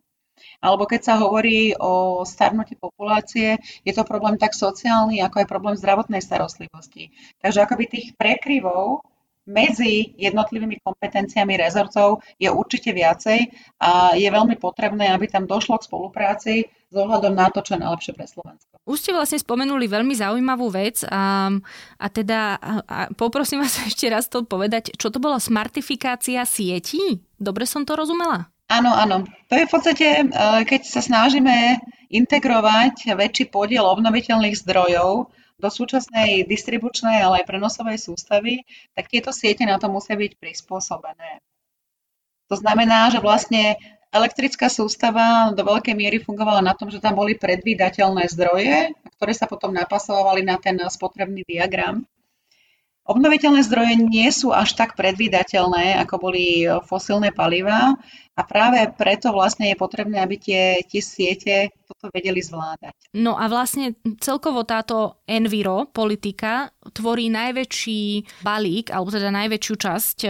[0.63, 5.75] alebo keď sa hovorí o starnutí populácie, je to problém tak sociálny, ako aj problém
[5.75, 7.11] zdravotnej starostlivosti.
[7.43, 9.03] Takže akoby tých prekryvov
[9.49, 13.49] medzi jednotlivými kompetenciami rezortov je určite viacej
[13.81, 17.83] a je veľmi potrebné, aby tam došlo k spolupráci s ohľadom na to, čo je
[17.85, 18.73] najlepšie pre Slovensko.
[18.85, 21.49] Už ste vlastne spomenuli veľmi zaujímavú vec a,
[21.97, 27.21] a teda a poprosím vás ešte raz to povedať, čo to bola smartifikácia sietí?
[27.37, 28.49] Dobre som to rozumela?
[28.69, 29.25] Áno, áno.
[29.49, 30.25] To je v podstate, e,
[30.61, 38.63] keď sa snažíme integrovať väčší podiel obnoviteľných zdrojov do súčasnej distribučnej, ale aj prenosovej sústavy,
[38.95, 41.43] tak tieto siete na to musia byť prispôsobené.
[42.49, 43.77] To znamená, že vlastne
[44.09, 49.45] elektrická sústava do veľkej miery fungovala na tom, že tam boli predvídateľné zdroje, ktoré sa
[49.45, 52.01] potom napasovali na ten spotrebný diagram.
[53.09, 57.97] Obnoviteľné zdroje nie sú až tak predvídateľné, ako boli fosílne palivá
[58.39, 62.95] a práve preto vlastne je potrebné, aby tie, tie siete toto vedeli zvládať.
[63.17, 68.01] No a vlastne celkovo táto enviro politika tvorí najväčší
[68.45, 70.29] balík, alebo teda najväčšiu časť e,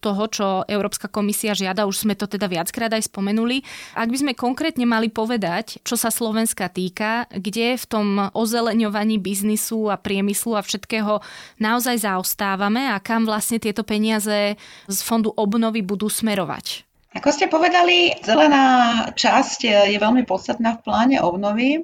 [0.00, 3.60] toho, čo Európska komisia žiada, už sme to teda viackrát aj spomenuli.
[3.98, 9.92] Ak by sme konkrétne mali povedať, čo sa Slovenska týka, kde v tom ozeleňovaní biznisu
[9.92, 11.20] a priemyslu a všetkého
[11.60, 16.89] naozaj zaostávame a kam vlastne tieto peniaze z fondu obnovy budú smerovať?
[17.10, 21.82] Ako ste povedali, zelená časť je veľmi podstatná v pláne obnovy,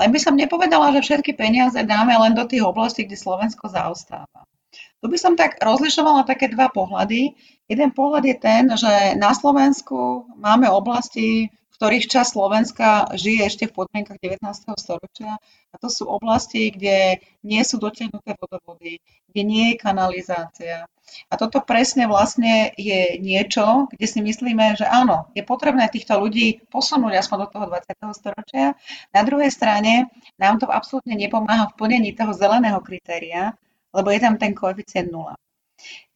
[0.00, 4.48] len by som nepovedala, že všetky peniaze dáme len do tých oblastí, kde Slovensko zaostáva.
[4.72, 7.36] Tu by som tak rozlišovala také dva pohľady.
[7.68, 11.52] Jeden pohľad je ten, že na Slovensku máme oblasti,
[11.82, 14.38] ktorých časť Slovenska žije ešte v podmienkach 19.
[14.78, 15.34] storočia.
[15.74, 20.86] A to sú oblasti, kde nie sú dotiahnuté vodovody, kde nie je kanalizácia.
[21.26, 26.62] A toto presne vlastne je niečo, kde si myslíme, že áno, je potrebné týchto ľudí
[26.70, 27.98] posunúť aspoň do toho 20.
[28.14, 28.78] storočia.
[29.10, 30.06] Na druhej strane
[30.38, 33.58] nám to absolútne nepomáha v plnení toho zeleného kritéria,
[33.90, 35.34] lebo je tam ten koeficient 0.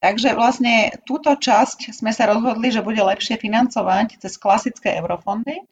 [0.00, 5.64] Takže vlastne túto časť sme sa rozhodli, že bude lepšie financovať cez klasické eurofondy.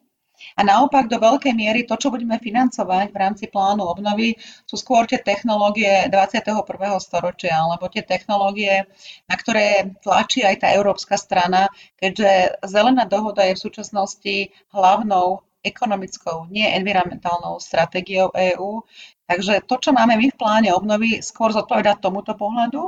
[0.59, 4.35] A naopak do veľkej miery to, čo budeme financovať v rámci plánu obnovy,
[4.67, 6.67] sú skôr tie technológie 21.
[6.99, 8.83] storočia, alebo tie technológie,
[9.31, 14.35] na ktoré tlačí aj tá európska strana, keďže zelená dohoda je v súčasnosti
[14.75, 18.85] hlavnou ekonomickou, nie environmentálnou stratégiou EÚ.
[19.25, 22.85] Takže to, čo máme my v pláne obnovy, skôr zodpoveda tomuto pohľadu.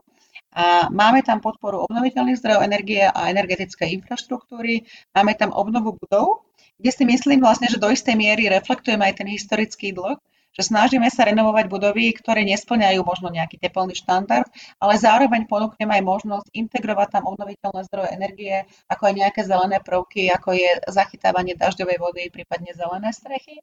[0.58, 6.50] A máme tam podporu obnoviteľných zdrojov energie a energetickej infraštruktúry, máme tam obnovu budov,
[6.82, 10.18] kde si myslím vlastne, že do istej miery reflektujeme aj ten historický dlh,
[10.58, 14.50] že snažíme sa renovovať budovy, ktoré nesplňajú možno nejaký teplný štandard,
[14.82, 20.34] ale zároveň ponúkneme aj možnosť integrovať tam obnoviteľné zdroje energie, ako aj nejaké zelené prvky,
[20.34, 23.62] ako je zachytávanie dažďovej vody, prípadne zelené strechy.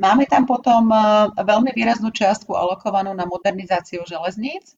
[0.00, 1.00] Máme tam potom eh,
[1.36, 4.72] veľmi výraznú čiastku alokovanú na modernizáciu železníc,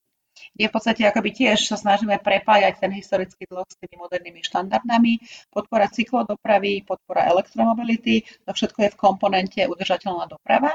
[0.56, 5.20] kde v podstate akoby tiež sa snažíme prepájať ten historický dlh s tými modernými štandardami,
[5.52, 10.72] podpora cyklodopravy, podpora elektromobility, to všetko je v komponente udržateľná doprava.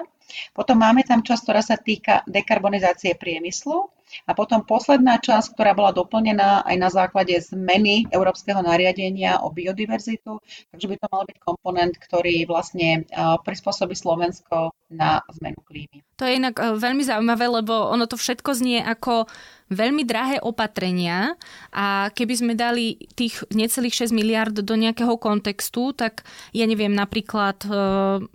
[0.54, 3.89] Potom máme tam časť, ktorá sa týka dekarbonizácie priemyslu
[4.28, 10.39] a potom posledná časť, ktorá bola doplnená aj na základe zmeny Európskeho nariadenia o biodiverzitu,
[10.71, 13.06] takže by to mal byť komponent, ktorý vlastne
[13.43, 16.04] prispôsobí Slovensko na zmenu klímy.
[16.19, 19.26] To je inak e, veľmi zaujímavé, lebo ono to všetko znie ako
[19.71, 21.39] veľmi drahé opatrenia
[21.71, 27.63] a keby sme dali tých necelých 6 miliard do nejakého kontextu, tak ja neviem, napríklad
[27.63, 27.69] e,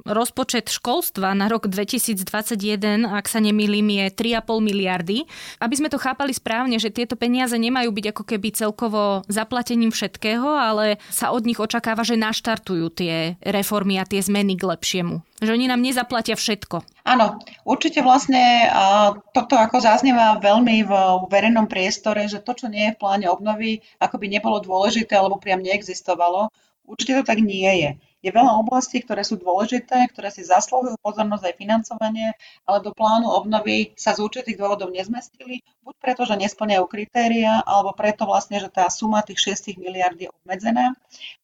[0.08, 5.28] rozpočet školstva na rok 2021, ak sa nemýlim, je 3,5 miliardy.
[5.66, 10.46] Aby sme to chápali správne, že tieto peniaze nemajú byť ako keby celkovo zaplatením všetkého,
[10.46, 15.26] ale sa od nich očakáva, že naštartujú tie reformy a tie zmeny k lepšiemu.
[15.42, 16.87] Že oni nám nezaplatia všetko.
[17.02, 18.70] Áno, určite vlastne
[19.35, 20.92] toto ako zaznieva veľmi v
[21.35, 25.42] verejnom priestore, že to, čo nie je v pláne obnovy, ako by nebolo dôležité alebo
[25.42, 26.46] priam neexistovalo.
[26.87, 27.90] Určite to tak nie je.
[28.24, 32.29] Je veľa oblastí, ktoré sú dôležité, ktoré si zaslúhujú pozornosť aj financovanie,
[32.64, 37.94] ale do plánu obnovy sa z určitých dôvodov nezmestili, buď preto, že nesplňajú kritéria, alebo
[37.94, 40.96] preto vlastne, že tá suma tých 6 miliard je obmedzená.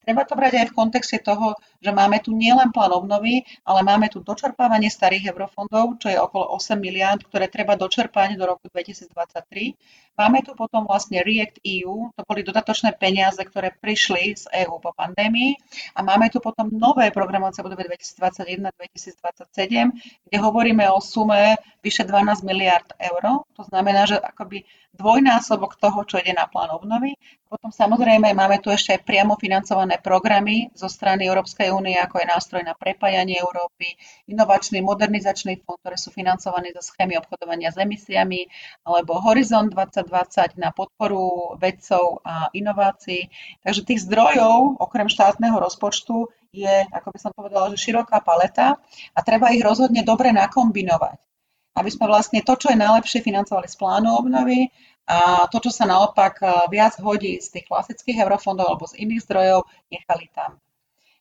[0.02, 4.10] Treba to brať aj v kontexte toho, že máme tu nielen plán obnovy, ale máme
[4.10, 9.78] tu dočerpávanie starých eurofondov, čo je okolo 8 miliard, ktoré treba dočerpať do roku 2023.
[10.18, 14.92] Máme tu potom vlastne React EU, to boli dodatočné peniaze, ktoré prišli z EÚ po
[14.92, 15.56] pandémii
[15.96, 19.90] a máme tu potom nové programovacie obdobie 2021-2027,
[20.24, 23.22] kde hovoríme o sume vyše 12 miliard eur.
[23.56, 27.16] To znamená, že akoby dvojnásobok toho, čo ide na plán obnovy.
[27.48, 32.32] Potom samozrejme máme tu ešte aj priamo financované programy zo strany Európskej únie, ako je
[32.32, 33.92] nástroj na prepájanie Európy,
[34.28, 38.48] inovačný modernizačný fond, ktoré sú financované zo schémy obchodovania s emisiami,
[38.84, 43.28] alebo Horizont 2020 na podporu vedcov a inovácií.
[43.64, 48.76] Takže tých zdrojov, okrem štátneho rozpočtu, je, ako by som povedala, že široká paleta
[49.16, 51.31] a treba ich rozhodne dobre nakombinovať
[51.76, 54.68] aby sme vlastne to, čo je najlepšie, financovali z plánu obnovy
[55.08, 59.24] a to, čo sa naopak eh, viac hodí z tých klasických eurofondov alebo z iných
[59.26, 60.60] zdrojov, nechali tam.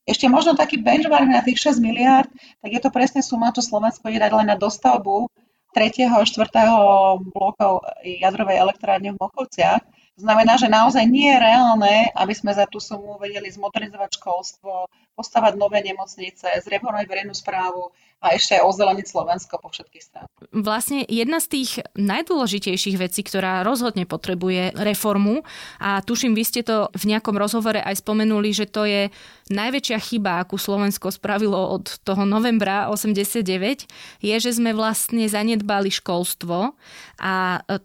[0.02, 2.28] Ešte možno taký benchmark na tých 6 miliard,
[2.60, 5.30] tak je to presne suma, čo Slovensko je dať len na dostavbu
[5.78, 6.10] 3.
[6.10, 7.32] a 4.
[7.32, 9.80] blokov jadrovej elektrárne v Mochovciach.
[10.20, 15.54] Znamená, že naozaj nie je reálne, aby sme za tú sumu vedeli zmodernizovať školstvo, postavať
[15.60, 20.30] nové nemocnice, zreformovať verejnú správu, a ešte aj ozeleniť Slovensko po všetkých stranách.
[20.54, 25.42] Vlastne jedna z tých najdôležitejších vecí, ktorá rozhodne potrebuje reformu
[25.82, 29.10] a tuším, vy ste to v nejakom rozhovore aj spomenuli, že to je
[29.50, 33.90] najväčšia chyba, akú Slovensko spravilo od toho novembra 89,
[34.22, 36.78] je, že sme vlastne zanedbali školstvo
[37.18, 37.34] a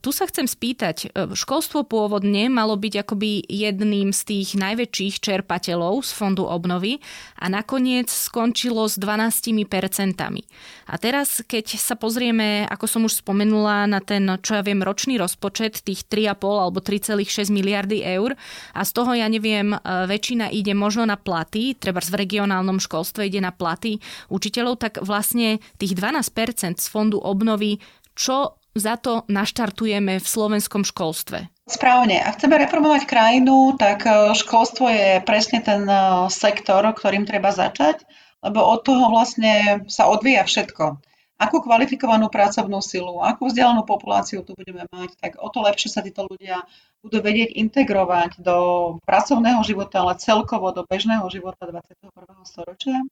[0.05, 6.11] tu sa chcem spýtať, školstvo pôvodne malo byť akoby jedným z tých najväčších čerpateľov z
[6.13, 7.01] fondu obnovy
[7.37, 10.43] a nakoniec skončilo s 12 percentami.
[10.87, 15.19] A teraz, keď sa pozrieme, ako som už spomenula, na ten, čo ja viem, ročný
[15.19, 18.39] rozpočet tých 3,5 alebo 3,6 miliardy eur
[18.73, 23.27] a z toho, ja neviem, e, väčšina ide možno na platy, treba v regionálnom školstve
[23.27, 23.99] ide na platy
[24.31, 27.83] učiteľov, tak vlastne tých 12% z fondu obnovy,
[28.17, 31.56] čo za to naštartujeme v slovenskom školstve?
[31.67, 32.23] Správne.
[32.23, 38.07] Ak chceme reformovať krajinu, tak e, školstvo je presne ten e, sektor, ktorým treba začať
[38.47, 41.03] lebo od toho vlastne sa odvíja všetko.
[41.37, 46.01] Akú kvalifikovanú pracovnú silu, akú vzdelanú populáciu tu budeme mať, tak o to lepšie sa
[46.01, 46.65] títo ľudia
[47.05, 48.57] budú vedieť integrovať do
[49.05, 52.09] pracovného života, ale celkovo do bežného života 21.
[52.49, 53.05] storočia.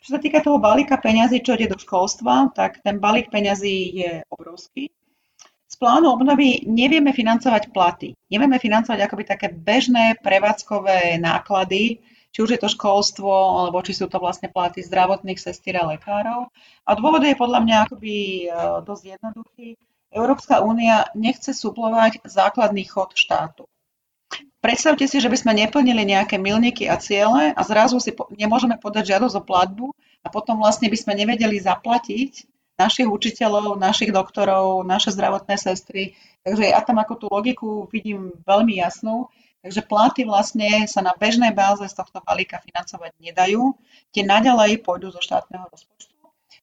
[0.00, 4.10] Čo sa týka toho balíka peňazí, čo ide do školstva, tak ten balík peňazí je
[4.32, 4.88] obrovský.
[5.70, 8.18] Z plánu obnovy nevieme financovať platy.
[8.26, 12.02] Nevieme financovať akoby také bežné prevádzkové náklady,
[12.34, 16.50] či už je to školstvo, alebo či sú to vlastne platy zdravotných sestier a lekárov.
[16.86, 18.46] A dôvod je podľa mňa akoby e,
[18.82, 19.68] dosť jednoduchý.
[20.10, 23.70] Európska únia nechce suplovať základný chod štátu.
[24.58, 28.74] Predstavte si, že by sme neplnili nejaké milníky a ciele a zrazu si po, nemôžeme
[28.76, 29.86] podať žiadosť o platbu
[30.20, 32.44] a potom vlastne by sme nevedeli zaplatiť
[32.80, 36.16] našich učiteľov, našich doktorov, naše zdravotné sestry.
[36.40, 39.28] Takže ja tam ako tú logiku vidím veľmi jasnú
[39.60, 43.76] Takže platy vlastne sa na bežnej báze z tohto balíka financovať nedajú.
[44.08, 46.16] Tie naďalej pôjdu zo štátneho rozpočtu.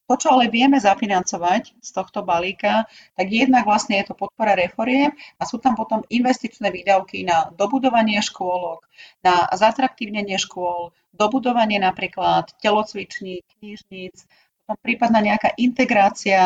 [0.07, 2.87] To, čo ale vieme zafinancovať z tohto balíka,
[3.19, 8.23] tak jednak vlastne je to podpora reforiem a sú tam potom investičné výdavky na dobudovanie
[8.23, 8.87] škôlok,
[9.19, 14.23] na zatraktívnenie škôl, dobudovanie napríklad telocviční, knižníc,
[14.67, 16.43] potom prípadná nejaká integrácia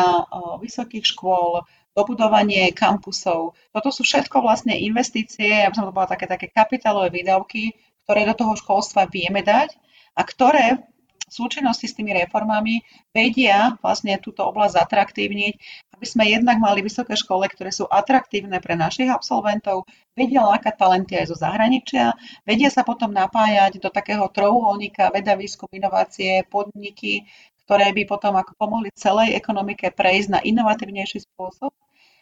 [0.62, 3.58] vysokých škôl, dobudovanie kampusov.
[3.74, 7.74] Toto sú všetko vlastne investície, aby som to bola také, také kapitálové výdavky,
[8.06, 9.74] ktoré do toho školstva vieme dať
[10.14, 10.86] a ktoré
[11.32, 15.54] v súčinnosti s tými reformami vedia vlastne túto oblasť atraktívniť,
[15.96, 21.16] aby sme jednak mali vysoké školy, ktoré sú atraktívne pre našich absolventov, vedia lákať talenty
[21.16, 22.12] aj zo zahraničia,
[22.44, 27.24] vedia sa potom napájať do takého trojuholníka veda, výskum, inovácie, podniky,
[27.64, 31.70] ktoré by potom ako pomohli celej ekonomike prejsť na inovatívnejší spôsob.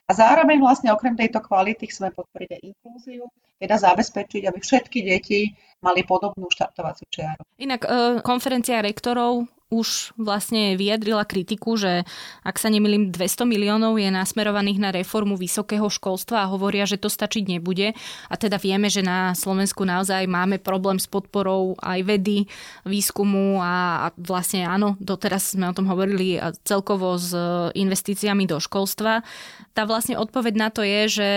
[0.07, 3.31] A zároveň vlastne okrem tejto kvality chceme podporiť aj inklúziu,
[3.62, 7.46] teda zabezpečiť, aby všetky deti mali podobnú štartovaciu čiaru.
[7.62, 12.02] Inak e, konferencia rektorov už vlastne vyjadrila kritiku, že
[12.42, 17.06] ak sa nemýlim 200 miliónov je nasmerovaných na reformu vysokého školstva a hovoria, že to
[17.06, 17.94] stačiť nebude.
[18.26, 22.50] A teda vieme, že na Slovensku naozaj máme problém s podporou aj vedy,
[22.83, 27.30] výskumu a, vlastne áno, doteraz sme o tom hovorili celkovo s
[27.78, 29.22] investíciami do školstva.
[29.70, 31.30] Tá vlastne odpoveď na to je, že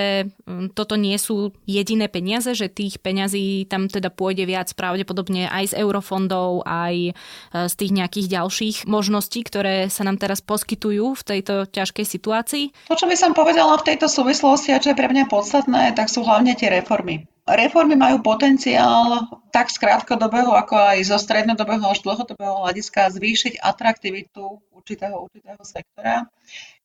[0.74, 5.86] toto nie sú jediné peniaze, že tých peňazí tam teda pôjde viac pravdepodobne aj z
[5.86, 7.12] eurofondov, aj e,
[7.54, 12.66] z tých nejakých nejakých ďalších možností, ktoré sa nám teraz poskytujú v tejto ťažkej situácii?
[12.88, 16.08] To, čo by som povedala v tejto súvislosti a čo je pre mňa podstatné, tak
[16.08, 17.28] sú hlavne tie reformy.
[17.44, 24.64] Reformy majú potenciál tak z krátkodobého, ako aj zo strednodobého až dlhodobého hľadiska zvýšiť atraktivitu
[24.72, 26.24] určitého, určitého sektora.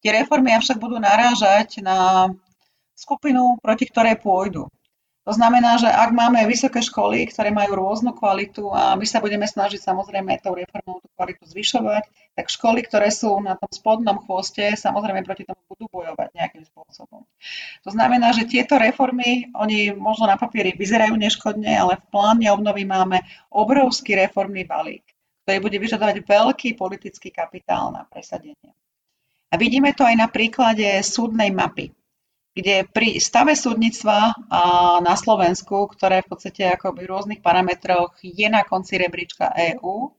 [0.03, 2.26] Tie reformy avšak budú narážať na
[2.99, 4.66] skupinu, proti ktorej pôjdu.
[5.29, 9.45] To znamená, že ak máme vysoké školy, ktoré majú rôznu kvalitu a my sa budeme
[9.45, 14.72] snažiť samozrejme tou reformou tú kvalitu zvyšovať, tak školy, ktoré sú na tom spodnom chvoste,
[14.72, 17.29] samozrejme proti tomu budú bojovať nejakým spôsobom.
[17.85, 22.89] To znamená, že tieto reformy, oni možno na papieri vyzerajú neškodne, ale v pláne obnovy
[22.89, 23.20] máme
[23.53, 25.05] obrovský reformný balík,
[25.45, 28.72] ktorý bude vyžadovať veľký politický kapitál na presadenie.
[29.53, 31.93] A vidíme to aj na príklade súdnej mapy
[32.59, 34.34] kde pri stave súdnictva
[34.98, 40.11] na Slovensku, ktoré v podstate akoby v rôznych parametroch je na konci rebríčka EÚ,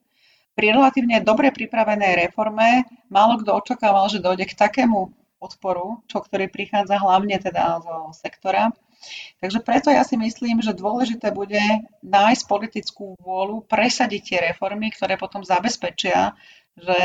[0.56, 6.52] pri relatívne dobre pripravenej reforme málo kto očakával, že dojde k takému odporu, čo ktorý
[6.52, 8.76] prichádza hlavne teda zo sektora.
[9.40, 11.64] Takže preto ja si myslím, že dôležité bude
[12.04, 16.36] nájsť politickú vôľu, presadiť tie reformy, ktoré potom zabezpečia,
[16.76, 17.00] že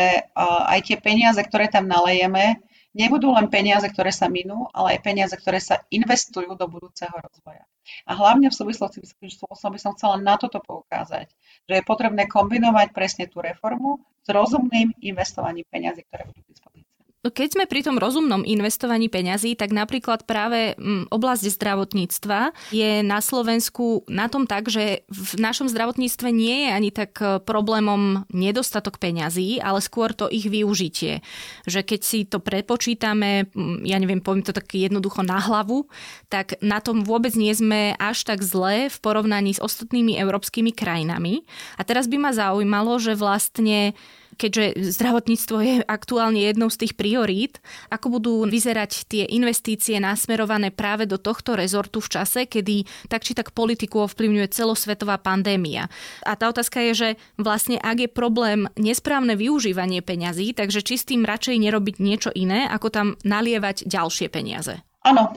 [0.67, 2.59] aj tie peniaze, ktoré tam nalejeme,
[2.95, 7.67] nebudú len peniaze, ktoré sa minú, ale aj peniaze, ktoré sa investujú do budúceho rozvoja.
[8.09, 11.29] A hlavne v súvislosti s spôsobom by som chcela na toto poukázať,
[11.69, 16.84] že je potrebné kombinovať presne tú reformu s rozumným investovaním peniazy, ktoré budú dispozícii.
[17.25, 23.25] Keď sme pri tom rozumnom investovaní peňazí, tak napríklad práve mm, oblasť zdravotníctva je na
[23.25, 29.01] Slovensku na tom tak, že v našom zdravotníctve nie je ani tak e, problémom nedostatok
[29.01, 31.25] peňazí, ale skôr to ich využitie.
[31.65, 35.89] Že keď si to prepočítame, mm, ja neviem, poviem to tak jednoducho na hlavu,
[36.29, 41.49] tak na tom vôbec nie sme až tak zle v porovnaní s ostatnými európskymi krajinami.
[41.81, 43.97] A teraz by ma zaujímalo, že vlastne
[44.37, 51.07] keďže zdravotníctvo je aktuálne jednou z tých priorít, ako budú vyzerať tie investície nasmerované práve
[51.07, 55.87] do tohto rezortu v čase, kedy tak či tak politiku ovplyvňuje celosvetová pandémia.
[56.27, 57.09] A tá otázka je, že
[57.39, 62.67] vlastne ak je problém nesprávne využívanie peňazí, takže či s tým radšej nerobiť niečo iné,
[62.69, 64.83] ako tam nalievať ďalšie peniaze.
[65.05, 65.37] Áno,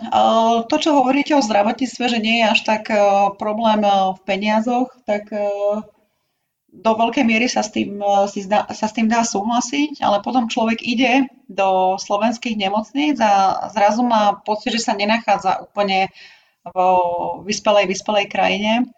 [0.71, 2.87] to, čo hovoríte o zdravotníctve, že nie je až tak
[3.35, 5.27] problém v peniazoch, tak
[6.77, 10.21] do veľkej miery sa s, tým, e, si zda, sa s tým dá súhlasiť, ale
[10.21, 16.13] potom človek ide do slovenských nemocníc a zrazu má pocit, že sa nenachádza úplne
[16.75, 18.91] vo vyspelej, vyspelej krajine.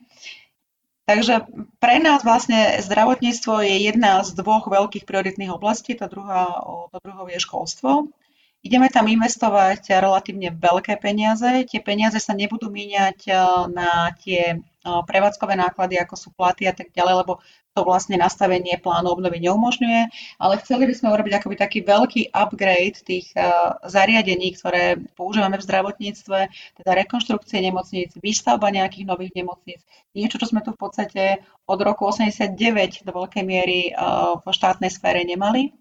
[1.10, 1.50] Takže
[1.82, 6.46] pre nás vlastne zdravotníctvo je jedna z dvoch veľkých prioritných oblastí, tá druhá,
[6.94, 8.14] to druhou je školstvo.
[8.60, 11.64] Ideme tam investovať relatívne veľké peniaze.
[11.66, 13.32] Tie peniaze sa nebudú míňať e,
[13.72, 17.40] na tie e, prevádzkové náklady, ako sú platy a tak ďalej, lebo
[17.80, 20.02] to vlastne nastavenie plánu obnovy neumožňuje,
[20.36, 23.40] ale chceli by sme urobiť akoby taký veľký upgrade tých e,
[23.88, 26.40] zariadení, ktoré používame v zdravotníctve,
[26.84, 29.80] teda rekonštrukcie nemocníc, výstavba nejakých nových nemocníc,
[30.12, 35.24] niečo, čo sme tu v podstate od roku 89 do veľkej miery v štátnej sfére
[35.24, 35.72] nemali.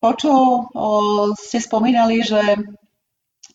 [0.00, 0.32] To, čo
[1.36, 2.40] ste spomínali, že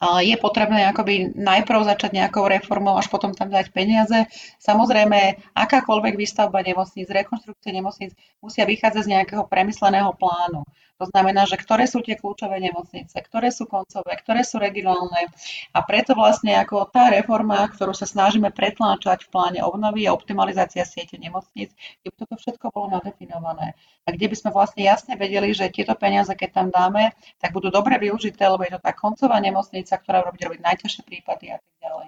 [0.01, 4.27] je potrebné akoby najprv začať nejakou reformou, až potom tam dať peniaze.
[4.59, 8.11] Samozrejme, akákoľvek výstavba nemocníc, rekonštrukcie nemocníc
[8.43, 10.67] musia vychádzať z nejakého premysleného plánu.
[10.95, 15.27] To znamená, že ktoré sú tie kľúčové nemocnice, ktoré sú koncové, ktoré sú regionálne.
[15.75, 20.87] A preto vlastne ako tá reforma, ktorú sa snažíme pretláčať v pláne obnovy a optimalizácia
[20.87, 23.75] siete nemocníc, kde by toto všetko bolo nadefinované.
[24.07, 27.11] A kde by sme vlastne jasne vedeli, že tieto peniaze, keď tam dáme,
[27.43, 31.51] tak budú dobre využité, lebo je to tá koncová nemocnica, ktorá robí robiť najťažšie prípady
[31.51, 32.07] a tak ďalej.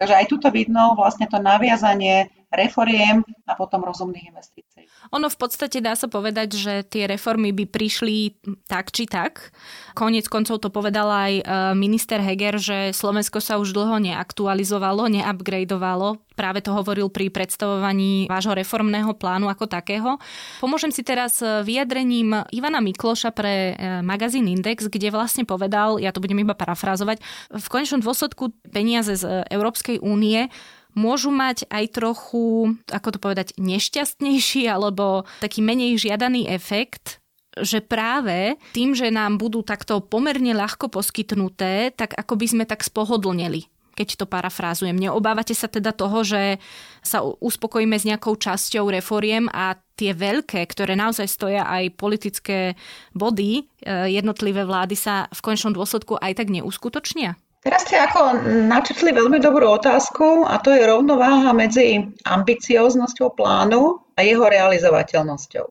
[0.00, 4.90] Takže aj tuto vidno vlastne to naviazanie reforiem a potom rozumných investícií.
[5.14, 9.54] Ono v podstate dá sa povedať, že tie reformy by prišli tak či tak.
[9.94, 11.42] Konec koncov to povedal aj e,
[11.78, 16.18] minister Heger, že Slovensko sa už dlho neaktualizovalo, neupgradeovalo.
[16.34, 20.18] Práve to hovoril pri predstavovaní vášho reformného plánu ako takého.
[20.58, 26.10] Pomôžem si teraz e, vyjadrením Ivana Mikloša pre e, magazín Index, kde vlastne povedal, ja
[26.10, 27.22] to budem iba parafrázovať,
[27.54, 30.50] v konečnom dôsledku peniaze z Európskej únie
[30.94, 37.20] môžu mať aj trochu, ako to povedať, nešťastnejší alebo taký menej žiadaný efekt,
[37.58, 42.86] že práve tým, že nám budú takto pomerne ľahko poskytnuté, tak ako by sme tak
[42.86, 44.96] spohodlneli keď to parafrázujem.
[44.96, 46.56] Neobávate sa teda toho, že
[47.04, 52.80] sa uspokojíme s nejakou časťou reforiem a tie veľké, ktoré naozaj stoja aj politické
[53.12, 57.36] body, eh, jednotlivé vlády sa v končnom dôsledku aj tak neuskutočnia?
[57.60, 58.40] Teraz ste ako
[58.72, 65.68] načrtli veľmi dobrú otázku a to je rovnováha medzi ambicióznosťou plánu a jeho realizovateľnosťou.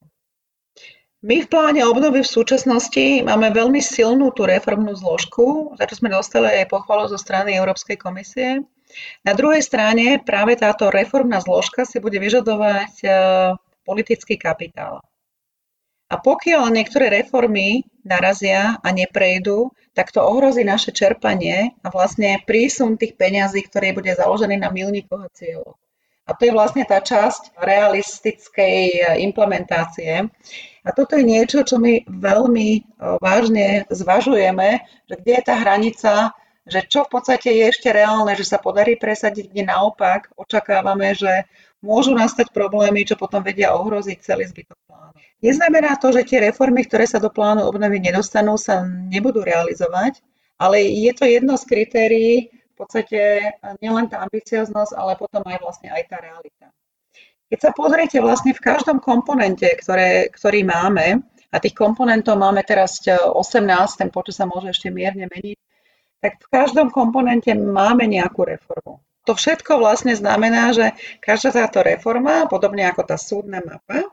[1.20, 6.14] My v pláne obnovy v súčasnosti máme veľmi silnú tú reformnú zložku, za čo sme
[6.14, 8.64] dostali aj pochvalu zo strany Európskej komisie.
[9.28, 13.08] Na druhej strane práve táto reformná zložka si bude vyžadovať e,
[13.84, 15.04] politický kapitál.
[16.10, 22.98] A pokiaľ niektoré reformy narazia a neprejdú, tak to ohrozí naše čerpanie a vlastne prísun
[22.98, 25.78] tých peňazí, ktorý bude založený na milníkoch a cieľoch.
[26.30, 30.30] A to je vlastne tá časť realistickej implementácie.
[30.86, 36.14] A toto je niečo, čo my veľmi vážne zvažujeme, že kde je tá hranica,
[36.70, 41.50] že čo v podstate je ešte reálne, že sa podarí presadiť, kde naopak očakávame, že
[41.80, 45.16] môžu nastať problémy, čo potom vedia ohroziť celý zbytok plánu.
[45.40, 50.20] Neznamená to, že tie reformy, ktoré sa do plánu obnovy nedostanú, sa nebudú realizovať,
[50.60, 53.20] ale je to jedno z kritérií, v podstate
[53.84, 56.72] nielen tá ambicioznosť, ale potom aj vlastne aj tá realita.
[57.50, 63.02] Keď sa pozriete vlastne v každom komponente, ktoré, ktorý máme, a tých komponentov máme teraz
[63.02, 63.34] 18,
[63.98, 65.58] ten počet sa môže ešte mierne meniť,
[66.22, 69.02] tak v každom komponente máme nejakú reformu.
[69.28, 74.08] To všetko vlastne znamená, že každá táto reforma, podobne ako tá súdna mapa,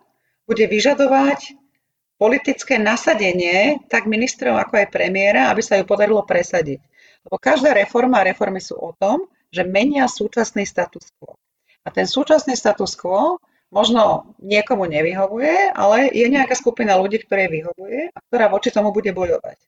[0.47, 1.55] bude vyžadovať
[2.17, 6.81] politické nasadenie tak ministrov ako aj premiéra, aby sa ju podarilo presadiť.
[7.29, 11.39] Lebo každá reforma a reformy sú o tom, že menia súčasný status quo.
[11.87, 13.39] A ten súčasný status quo
[13.71, 19.11] možno niekomu nevyhovuje, ale je nejaká skupina ľudí, ktoré vyhovuje a ktorá voči tomu bude
[19.11, 19.59] bojovať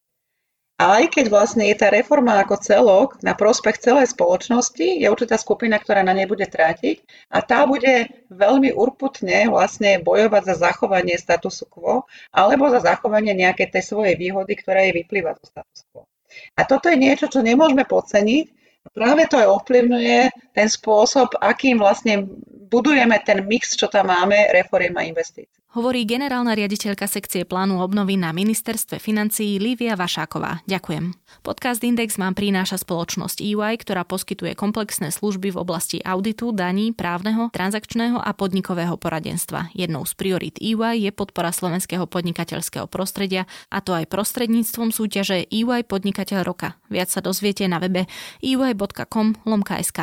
[0.78, 5.74] aj keď vlastne je tá reforma ako celok na prospech celej spoločnosti, je určitá skupina,
[5.74, 7.02] ktorá na nej bude trátiť
[7.34, 13.74] a tá bude veľmi urputne vlastne bojovať za zachovanie statusu quo alebo za zachovanie nejakej
[13.74, 16.06] tej svojej výhody, ktorá jej vyplýva zo status quo.
[16.54, 18.46] A toto je niečo, čo nemôžeme podceniť.
[18.94, 20.18] Práve to aj ovplyvňuje
[20.54, 22.22] ten spôsob, akým vlastne
[22.70, 28.18] budujeme ten mix, čo tam máme, reform a investícií hovorí generálna riaditeľka sekcie plánu obnovy
[28.18, 30.66] na ministerstve financií Lívia Vašáková.
[30.66, 31.14] Ďakujem.
[31.46, 37.54] Podcast Index vám prináša spoločnosť EY, ktorá poskytuje komplexné služby v oblasti auditu, daní, právneho,
[37.54, 39.70] transakčného a podnikového poradenstva.
[39.70, 45.86] Jednou z priorit EY je podpora slovenského podnikateľského prostredia a to aj prostredníctvom súťaže EY
[45.86, 46.74] Podnikateľ roka.
[46.90, 48.10] Viac sa dozviete na webe
[48.42, 50.00] ey.com.sk.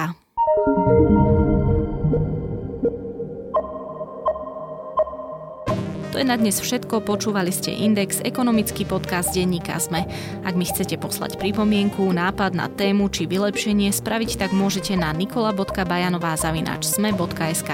[6.15, 7.03] To je na dnes všetko.
[7.03, 10.07] Počúvali ste Index, ekonomický podcast denníka Sme.
[10.47, 17.69] Ak mi chcete poslať pripomienku, nápad na tému či vylepšenie, spraviť tak môžete na nikola.bajanová.sme.sk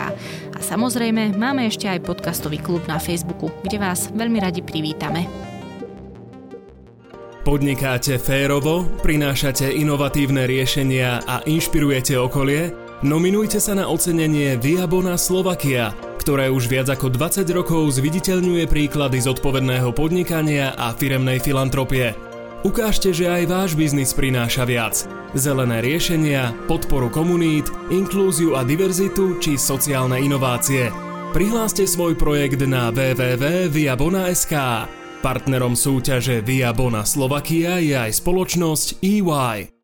[0.58, 5.30] A samozrejme, máme ešte aj podcastový klub na Facebooku, kde vás veľmi radi privítame.
[7.46, 12.90] Podnikáte férovo, prinášate inovatívne riešenia a inšpirujete okolie?
[13.02, 15.92] Nominujte sa na ocenenie Viabona Slovakia–
[16.22, 22.14] ktoré už viac ako 20 rokov zviditeľňuje príklady zodpovedného podnikania a firemnej filantropie.
[22.62, 24.94] Ukážte, že aj váš biznis prináša viac.
[25.34, 30.94] Zelené riešenia, podporu komunít, inklúziu a diverzitu či sociálne inovácie.
[31.34, 34.54] Prihláste svoj projekt na www.viabona.sk.
[35.26, 39.81] Partnerom súťaže Via Bona Slovakia je aj spoločnosť EY.